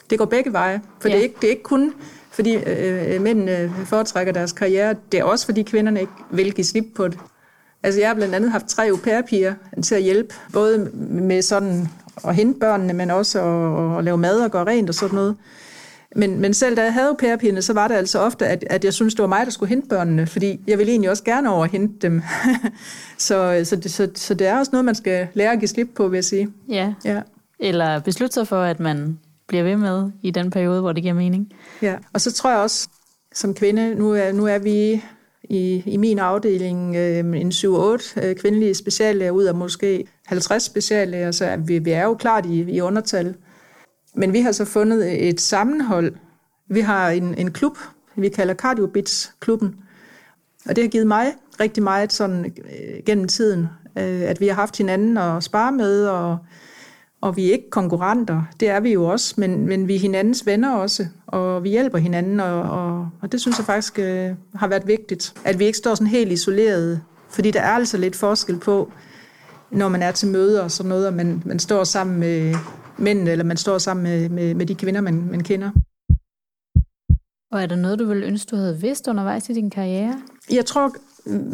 Det 0.09 0.17
går 0.17 0.25
begge 0.25 0.53
veje, 0.53 0.81
for 0.99 1.07
ja. 1.09 1.13
det, 1.13 1.19
er 1.19 1.23
ikke, 1.23 1.35
det 1.41 1.47
er 1.47 1.51
ikke 1.51 1.63
kun 1.63 1.93
fordi 2.31 2.55
øh, 2.55 3.21
mændene 3.21 3.73
foretrækker 3.85 4.33
deres 4.33 4.51
karriere, 4.51 4.95
det 5.11 5.19
er 5.19 5.23
også 5.23 5.45
fordi 5.45 5.63
kvinderne 5.63 5.99
ikke 5.99 6.11
vil 6.31 6.53
give 6.53 6.65
slip 6.65 6.85
på 6.95 7.07
det. 7.07 7.19
Altså 7.83 7.99
jeg 7.99 8.09
har 8.09 8.15
blandt 8.15 8.35
andet 8.35 8.51
haft 8.51 8.67
tre 8.67 8.89
au 8.89 8.97
pair 8.97 9.53
til 9.83 9.95
at 9.95 10.01
hjælpe, 10.01 10.35
både 10.53 10.91
med 11.09 11.41
sådan 11.41 11.87
at 12.27 12.35
hente 12.35 12.59
børnene, 12.59 12.93
men 12.93 13.11
også 13.11 13.41
at, 13.41 13.97
at 13.97 14.03
lave 14.03 14.17
mad 14.17 14.39
og 14.39 14.51
gøre 14.51 14.65
rent 14.65 14.89
og 14.89 14.95
sådan 14.95 15.15
noget. 15.15 15.35
Men, 16.15 16.39
men 16.39 16.53
selv 16.53 16.77
da 16.77 16.83
jeg 16.83 16.93
havde 16.93 17.15
pærepinde, 17.19 17.61
så 17.61 17.73
var 17.73 17.87
det 17.87 17.95
altså 17.95 18.19
ofte, 18.19 18.47
at, 18.47 18.63
at 18.69 18.85
jeg 18.85 18.93
synes 18.93 19.15
det 19.15 19.21
var 19.21 19.27
mig, 19.27 19.45
der 19.45 19.51
skulle 19.51 19.69
hente 19.69 19.87
børnene, 19.87 20.27
fordi 20.27 20.59
jeg 20.67 20.77
ville 20.77 20.91
egentlig 20.91 21.09
også 21.09 21.23
gerne 21.23 21.49
over 21.49 21.65
hente 21.65 22.07
dem. 22.07 22.21
så, 23.17 23.61
så, 23.63 23.75
det, 23.75 23.91
så, 23.91 24.09
så 24.15 24.33
det 24.33 24.47
er 24.47 24.57
også 24.57 24.69
noget, 24.71 24.85
man 24.85 24.95
skal 24.95 25.27
lære 25.33 25.51
at 25.51 25.59
give 25.59 25.67
slip 25.67 25.89
på, 25.95 26.07
vil 26.07 26.17
jeg 26.17 26.25
sige. 26.25 26.49
Ja. 26.69 26.93
ja. 27.05 27.21
Eller 27.59 27.99
beslutte 27.99 28.33
sig 28.33 28.47
for, 28.47 28.61
at 28.61 28.79
man 28.79 29.19
bliver 29.47 29.63
ved 29.63 29.77
med 29.77 30.11
i 30.21 30.31
den 30.31 30.51
periode, 30.51 30.81
hvor 30.81 30.91
det 30.91 31.03
giver 31.03 31.13
mening. 31.13 31.51
Ja, 31.81 31.95
og 32.13 32.21
så 32.21 32.31
tror 32.31 32.49
jeg 32.49 32.59
også, 32.59 32.89
som 33.33 33.53
kvinde, 33.53 33.95
nu 33.95 34.11
er, 34.11 34.31
nu 34.31 34.45
er 34.47 34.57
vi 34.57 35.03
i, 35.43 35.83
i 35.85 35.97
min 35.97 36.19
afdeling 36.19 36.95
øh, 36.95 37.17
en 37.19 37.51
7-8 37.51 38.25
øh, 38.25 38.35
kvindelige 38.35 38.73
speciallæger 38.73 39.31
ud 39.31 39.43
af 39.43 39.55
måske 39.55 40.07
50 40.25 40.63
speciallæger, 40.63 41.31
så 41.31 41.57
vi, 41.65 41.79
vi 41.79 41.91
er 41.91 42.03
jo 42.03 42.13
klart 42.13 42.45
i, 42.45 42.61
i 42.61 42.81
undertal. 42.81 43.35
Men 44.15 44.33
vi 44.33 44.41
har 44.41 44.51
så 44.51 44.65
fundet 44.65 45.29
et 45.29 45.41
sammenhold. 45.41 46.13
Vi 46.69 46.79
har 46.79 47.09
en, 47.09 47.35
en 47.37 47.51
klub, 47.51 47.77
vi 48.15 48.29
kalder 48.29 48.53
Cardiobits-klubben, 48.53 49.75
og 50.69 50.75
det 50.75 50.83
har 50.83 50.89
givet 50.89 51.07
mig 51.07 51.33
rigtig 51.59 51.83
meget 51.83 52.13
sådan, 52.13 52.45
øh, 52.45 53.03
gennem 53.05 53.27
tiden, 53.27 53.67
øh, 53.97 54.21
at 54.21 54.41
vi 54.41 54.47
har 54.47 54.55
haft 54.55 54.77
hinanden 54.77 55.17
at 55.17 55.43
spare 55.43 55.71
med, 55.71 56.05
og, 56.07 56.37
og 57.21 57.37
vi 57.37 57.49
er 57.49 57.53
ikke 57.53 57.69
konkurrenter. 57.69 58.43
Det 58.59 58.69
er 58.69 58.79
vi 58.79 58.93
jo 58.93 59.05
også, 59.05 59.33
men, 59.37 59.65
men 59.67 59.87
vi 59.87 59.95
er 59.95 59.99
hinandens 59.99 60.45
venner 60.45 60.75
også, 60.75 61.07
og 61.27 61.63
vi 61.63 61.69
hjælper 61.69 61.97
hinanden, 61.97 62.39
og, 62.39 62.61
og, 62.61 63.09
og 63.21 63.31
det 63.31 63.41
synes 63.41 63.57
jeg 63.57 63.65
faktisk 63.65 63.99
øh, 63.99 64.29
har 64.55 64.67
været 64.67 64.87
vigtigt, 64.87 65.33
at 65.45 65.59
vi 65.59 65.65
ikke 65.65 65.77
står 65.77 65.95
sådan 65.95 66.07
helt 66.07 66.31
isoleret, 66.31 67.01
fordi 67.29 67.51
der 67.51 67.61
er 67.61 67.71
altså 67.71 67.97
lidt 67.97 68.15
forskel 68.15 68.57
på, 68.57 68.91
når 69.71 69.89
man 69.89 70.01
er 70.01 70.11
til 70.11 70.27
møder 70.27 70.61
og 70.61 70.71
sådan 70.71 70.89
noget, 70.89 71.07
og 71.07 71.13
man, 71.13 71.43
man 71.45 71.59
står 71.59 71.83
sammen 71.83 72.19
med 72.19 72.55
mænd, 73.01 73.27
eller 73.27 73.45
man 73.45 73.57
står 73.57 73.77
sammen 73.77 74.03
med, 74.03 74.29
med, 74.29 74.53
med 74.55 74.65
de 74.65 74.75
kvinder, 74.75 75.01
man, 75.01 75.27
man 75.31 75.43
kender. 75.43 75.71
Og 77.51 77.61
er 77.61 77.65
der 77.65 77.75
noget, 77.75 77.99
du 77.99 78.05
ville 78.05 78.25
ønske, 78.25 78.49
du 78.49 78.55
havde 78.55 78.81
vidst 78.81 79.07
undervejs 79.07 79.49
i 79.49 79.53
din 79.53 79.69
karriere? 79.69 80.21
Jeg 80.51 80.65
tror, 80.65 80.91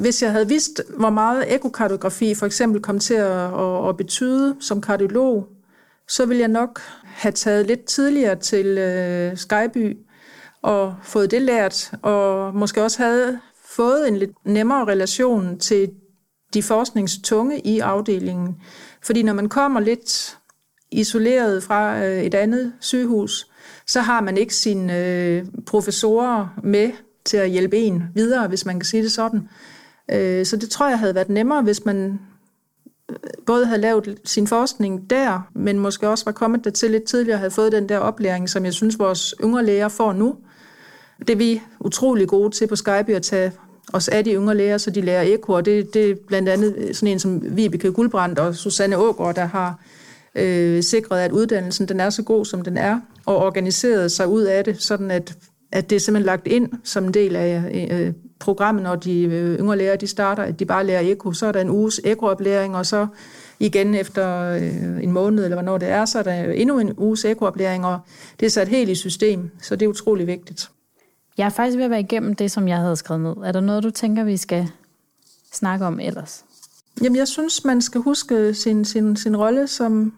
hvis 0.02 0.24
jeg 0.24 0.32
havde 0.32 0.48
vidst, 0.48 0.82
hvor 0.98 1.10
meget 1.10 1.56
ekokardiografi 1.56 2.36
for 2.36 2.46
eksempel 2.46 2.82
kom 2.82 3.00
til 3.00 3.14
at, 3.14 3.54
at, 3.54 3.90
at 3.90 3.98
betyde 3.98 4.56
som 4.60 4.82
kardiolog, 4.82 5.48
så 6.08 6.26
ville 6.26 6.42
jeg 6.42 6.48
nok 6.48 6.82
have 7.04 7.32
taget 7.32 7.68
lidt 7.68 7.86
tidligere 7.86 8.36
til 8.36 8.66
øh, 8.66 9.38
Skyby 9.38 9.98
og 10.62 10.96
fået 11.04 11.32
det 11.32 11.42
lært, 11.42 11.92
og 12.02 12.56
måske 12.56 12.84
også 12.84 13.04
havde 13.04 13.40
fået 13.66 14.08
en 14.08 14.18
lidt 14.18 14.32
nemmere 14.46 14.86
relation 14.86 15.60
til 15.60 15.92
de 16.54 16.64
forskningstunge 16.64 17.60
i 17.60 17.80
afdelingen. 17.80 18.56
Fordi 19.04 19.24
når 19.24 19.34
man 19.34 19.50
kommer 19.50 19.80
lidt 19.80 20.37
isoleret 20.92 21.64
fra 21.64 22.04
øh, 22.06 22.24
et 22.24 22.34
andet 22.34 22.74
sygehus, 22.80 23.48
så 23.88 24.02
har 24.02 24.22
man 24.22 24.38
ikke 24.38 24.56
sine 24.56 25.06
øh, 25.06 25.46
professorer 25.66 26.60
med 26.64 26.92
til 27.26 27.38
at 27.38 27.50
hjælpe 27.50 27.78
en 27.78 28.04
videre, 28.14 28.48
hvis 28.48 28.66
man 28.66 28.80
kan 28.80 28.86
sige 28.86 29.04
det 29.04 29.12
sådan. 29.12 29.50
Øh, 30.12 30.46
så 30.46 30.58
det 30.58 30.70
tror 30.70 30.90
jeg 30.90 31.00
havde 31.00 31.16
været 31.16 31.30
nemmere, 31.30 31.62
hvis 31.62 31.86
man 31.86 32.20
øh, 33.10 33.16
både 33.46 33.66
havde 33.66 33.82
lavet 33.82 34.18
sin 34.26 34.48
forskning 34.48 35.10
der, 35.10 35.50
men 35.54 35.80
måske 35.80 36.10
også 36.10 36.26
var 36.26 36.32
kommet 36.32 36.64
der 36.64 36.72
til 36.72 36.92
lidt 36.92 37.04
tidligere 37.04 37.36
og 37.36 37.40
havde 37.40 37.52
fået 37.52 37.72
den 37.72 37.90
der 37.90 37.98
oplæring, 37.98 38.50
som 38.50 38.66
jeg 38.66 38.74
synes, 38.74 39.00
vores 39.00 39.36
yngre 39.44 39.66
læger 39.66 39.88
får 39.88 40.14
nu. 40.14 40.36
Det 41.20 41.30
er 41.30 41.36
vi 41.36 41.62
utrolig 41.80 42.28
gode 42.28 42.56
til 42.56 42.68
på 42.68 42.76
Skype 42.76 43.16
at 43.16 43.24
tage 43.24 43.52
os 43.94 44.08
af 44.08 44.24
de 44.24 44.34
yngre 44.34 44.56
læger, 44.56 44.78
så 44.78 44.92
de 44.92 45.02
lærer 45.02 45.22
ekko, 45.22 45.54
og 45.54 45.66
det, 45.66 45.94
det 45.94 46.12
er 46.12 46.16
blandt 46.28 46.50
andet 46.50 46.90
sådan 46.94 47.14
en 47.14 47.20
som 47.20 47.58
Vibeke 47.58 47.92
Guldbrandt 47.92 48.40
og 48.40 48.56
Susanne 48.56 48.98
Ågaard, 48.98 49.36
der 49.36 49.46
har 49.46 49.80
øh, 50.38 50.84
sikret, 50.84 51.20
at 51.20 51.32
uddannelsen 51.32 51.88
den 51.88 52.00
er 52.00 52.10
så 52.10 52.24
god, 52.24 52.46
som 52.46 52.62
den 52.62 52.78
er, 52.78 53.00
og 53.26 53.38
organiseret 53.38 54.12
sig 54.12 54.28
ud 54.28 54.42
af 54.42 54.64
det, 54.64 54.82
sådan 54.82 55.12
at, 55.12 55.38
at 55.72 55.90
det 55.90 55.96
er 55.96 56.00
simpelthen 56.00 56.26
lagt 56.26 56.48
ind 56.48 56.70
som 56.84 57.06
en 57.06 57.14
del 57.14 57.36
af 57.36 57.88
øh, 57.92 58.14
programmet, 58.40 58.84
når 58.84 58.96
de 58.96 59.22
øh, 59.22 59.60
yngre 59.60 59.78
lærer 59.78 59.96
de 59.96 60.08
starter, 60.08 60.44
at 60.44 60.60
de 60.60 60.66
bare 60.66 60.86
lærer 60.86 61.02
eko. 61.12 61.32
Så 61.32 61.46
er 61.46 61.52
der 61.52 61.62
en 61.62 61.70
uges 61.70 62.02
ekooplæring, 62.04 62.76
og 62.76 62.86
så 62.86 63.08
igen 63.60 63.96
efter 63.96 64.40
øh, 64.40 65.04
en 65.04 65.12
måned, 65.12 65.44
eller 65.44 65.56
hvornår 65.56 65.78
det 65.78 65.88
er, 65.88 66.06
så 66.06 66.20
er 66.20 66.24
der 66.24 66.44
endnu 66.44 66.80
en 66.80 66.94
uges 66.98 67.26
ekooplæring, 67.26 67.86
og 67.86 68.00
det 68.40 68.46
er 68.46 68.50
sat 68.50 68.68
helt 68.68 68.90
i 68.90 68.96
system, 68.96 69.50
så 69.62 69.76
det 69.76 69.86
er 69.86 69.90
utrolig 69.90 70.28
vigtigt. 70.28 70.70
Jeg 71.38 71.46
er 71.46 71.50
faktisk 71.50 71.78
ved 71.78 71.86
at 71.86 71.92
være 71.92 72.00
igennem 72.00 72.36
det, 72.36 72.52
som 72.52 72.68
jeg 72.68 72.78
havde 72.78 72.96
skrevet 72.96 73.24
ned. 73.24 73.36
Er 73.44 73.52
der 73.52 73.60
noget, 73.60 73.84
du 73.84 73.90
tænker, 73.90 74.24
vi 74.24 74.38
skal 74.38 74.68
snakke 75.54 75.86
om 75.86 76.00
ellers? 76.00 76.46
Jamen, 77.04 77.16
jeg 77.16 77.28
synes, 77.28 77.66
man 77.66 77.82
skal 77.82 78.02
huske 78.02 78.54
sin, 78.54 78.86
sin, 78.86 79.16
sin 79.16 79.38
rolle 79.38 79.68
som, 79.68 80.14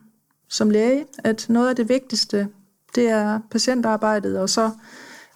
som 0.49 0.69
læge, 0.69 1.05
at 1.17 1.45
noget 1.49 1.69
af 1.69 1.75
det 1.75 1.89
vigtigste, 1.89 2.47
det 2.95 3.09
er 3.09 3.39
patientarbejdet, 3.51 4.39
og 4.39 4.49
så 4.49 4.71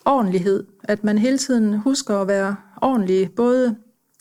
ordentlighed. 0.05 0.67
At 0.83 1.03
man 1.03 1.17
hele 1.17 1.37
tiden 1.37 1.73
husker 1.73 2.17
at 2.17 2.27
være 2.27 2.55
ordentlig, 2.81 3.31
både 3.35 3.75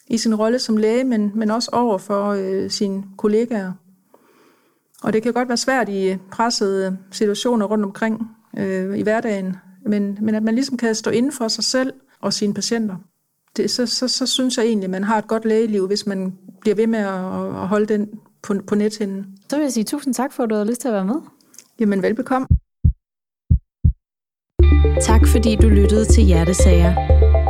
i 0.07 0.19
sin 0.19 0.35
rolle 0.35 0.59
som 0.59 0.77
læge, 0.77 1.05
men, 1.05 1.33
men 1.35 1.51
også 1.51 1.71
over 1.73 1.99
for 1.99 2.29
øh, 2.29 2.71
sine 2.71 3.05
kollegaer. 3.17 3.73
Og 5.03 5.13
det 5.13 5.23
kan 5.23 5.33
godt 5.33 5.49
være 5.49 5.57
svært 5.57 5.89
i 5.89 6.17
pressede 6.31 6.99
situationer 7.11 7.67
rundt 7.67 7.85
omkring 7.85 8.31
øh, 8.59 8.99
i 8.99 9.03
hverdagen, 9.03 9.57
men, 9.87 10.19
men 10.21 10.35
at 10.35 10.43
man 10.43 10.55
ligesom 10.55 10.77
kan 10.77 10.95
stå 10.95 11.11
inden 11.11 11.33
for 11.33 11.49
sig 11.49 11.65
selv 11.65 11.93
og 12.21 12.33
sine 12.33 12.55
patienter. 12.55 12.97
Det, 13.57 13.71
så, 13.71 13.87
så, 13.87 14.09
så 14.09 14.27
synes 14.27 14.59
jeg 14.59 14.67
egentlig, 14.67 14.85
at 14.85 14.91
man 14.91 15.05
har 15.05 15.19
et 15.19 15.29
godt 15.29 15.45
lægeliv, 15.45 15.87
hvis 15.87 16.07
man 16.07 16.39
bliver 16.61 16.75
ved 16.75 16.87
med 16.87 16.99
at, 16.99 17.63
at 17.63 17.69
holde 17.69 17.87
den 17.87 18.09
på, 18.43 18.55
på 18.69 18.75
nethinden. 18.75 19.27
Så 19.51 19.57
vil 19.57 19.63
jeg 19.63 19.73
sige 19.73 19.85
tusind 19.85 20.15
tak 20.15 20.33
for, 20.33 20.43
at 20.43 20.51
du 20.51 20.55
havde 20.55 20.69
lyst 20.69 20.81
til 20.81 20.89
at 20.89 20.95
være 20.95 21.05
med. 21.05 21.21
Jamen 21.81 22.03
velbekomme. 22.03 22.49
Tak 25.01 25.27
fordi 25.27 25.57
du 25.57 25.69
lyttede 25.69 26.05
til 26.05 26.25
Hjertesager. 26.25 26.95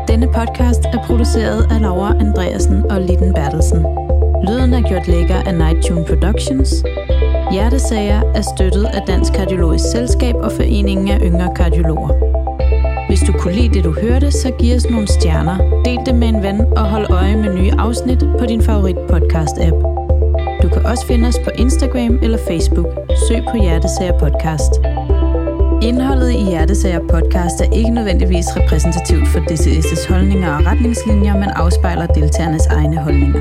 Denne 0.09 0.26
podcast 0.26 0.83
er 0.85 1.07
produceret 1.07 1.72
af 1.72 1.81
Laura 1.81 2.16
Andreasen 2.20 2.90
og 2.90 3.00
Litten 3.00 3.35
Bertelsen. 3.35 3.78
Lyden 4.46 4.72
er 4.74 4.88
gjort 4.88 5.09
lækker 5.09 5.35
af 5.35 5.55
Nightune 5.55 6.05
Productions. 6.05 6.70
Hjertesager 7.52 8.20
er 8.35 8.42
støttet 8.55 8.85
af 8.85 9.02
Dansk 9.07 9.33
Kardiologisk 9.33 9.85
Selskab 9.92 10.35
og 10.35 10.52
Foreningen 10.52 11.09
af 11.09 11.18
Yngre 11.22 11.55
Kardiologer. 11.57 12.12
Hvis 13.09 13.20
du 13.20 13.33
kunne 13.38 13.55
lide 13.55 13.74
det, 13.74 13.85
du 13.85 13.92
hørte, 13.92 14.31
så 14.31 14.50
giv 14.59 14.76
os 14.76 14.90
nogle 14.90 15.07
stjerner, 15.07 15.83
del 15.85 16.07
det 16.07 16.14
med 16.14 16.28
en 16.28 16.42
ven 16.42 16.61
og 16.61 16.90
hold 16.90 17.07
øje 17.11 17.37
med 17.37 17.55
nye 17.55 17.72
afsnit 17.78 18.24
på 18.38 18.46
din 18.46 18.62
favorit 18.62 18.96
podcast-app. 18.96 19.91
Du 20.62 20.68
kan 20.68 20.87
også 20.87 21.07
finde 21.07 21.29
os 21.29 21.38
på 21.44 21.51
Instagram 21.55 22.18
eller 22.22 22.38
Facebook. 22.48 22.87
Søg 23.29 23.42
på 23.51 23.57
Hjertesager 23.57 24.18
Podcast. 24.18 24.72
Indholdet 25.83 26.31
i 26.31 26.44
Hjertesager 26.51 27.01
podcast 27.01 27.61
er 27.61 27.72
ikke 27.72 27.90
nødvendigvis 27.90 28.46
repræsentativt 28.57 29.29
for 29.29 29.38
DCS' 29.38 30.12
holdninger 30.12 30.57
og 30.57 30.66
retningslinjer, 30.66 31.35
men 31.35 31.48
afspejler 31.48 32.07
deltagernes 32.07 32.66
egne 32.66 32.96
holdninger. 32.96 33.40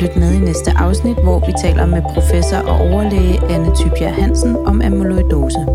Lyt 0.00 0.16
med 0.16 0.32
i 0.32 0.38
næste 0.38 0.70
afsnit, 0.76 1.16
hvor 1.22 1.38
vi 1.46 1.52
taler 1.62 1.86
med 1.86 2.02
professor 2.14 2.56
og 2.56 2.76
overlæge 2.80 3.40
Anne 3.50 3.74
Tybjerg 3.76 4.14
Hansen 4.14 4.56
om 4.56 4.82
amyloidose. 4.84 5.66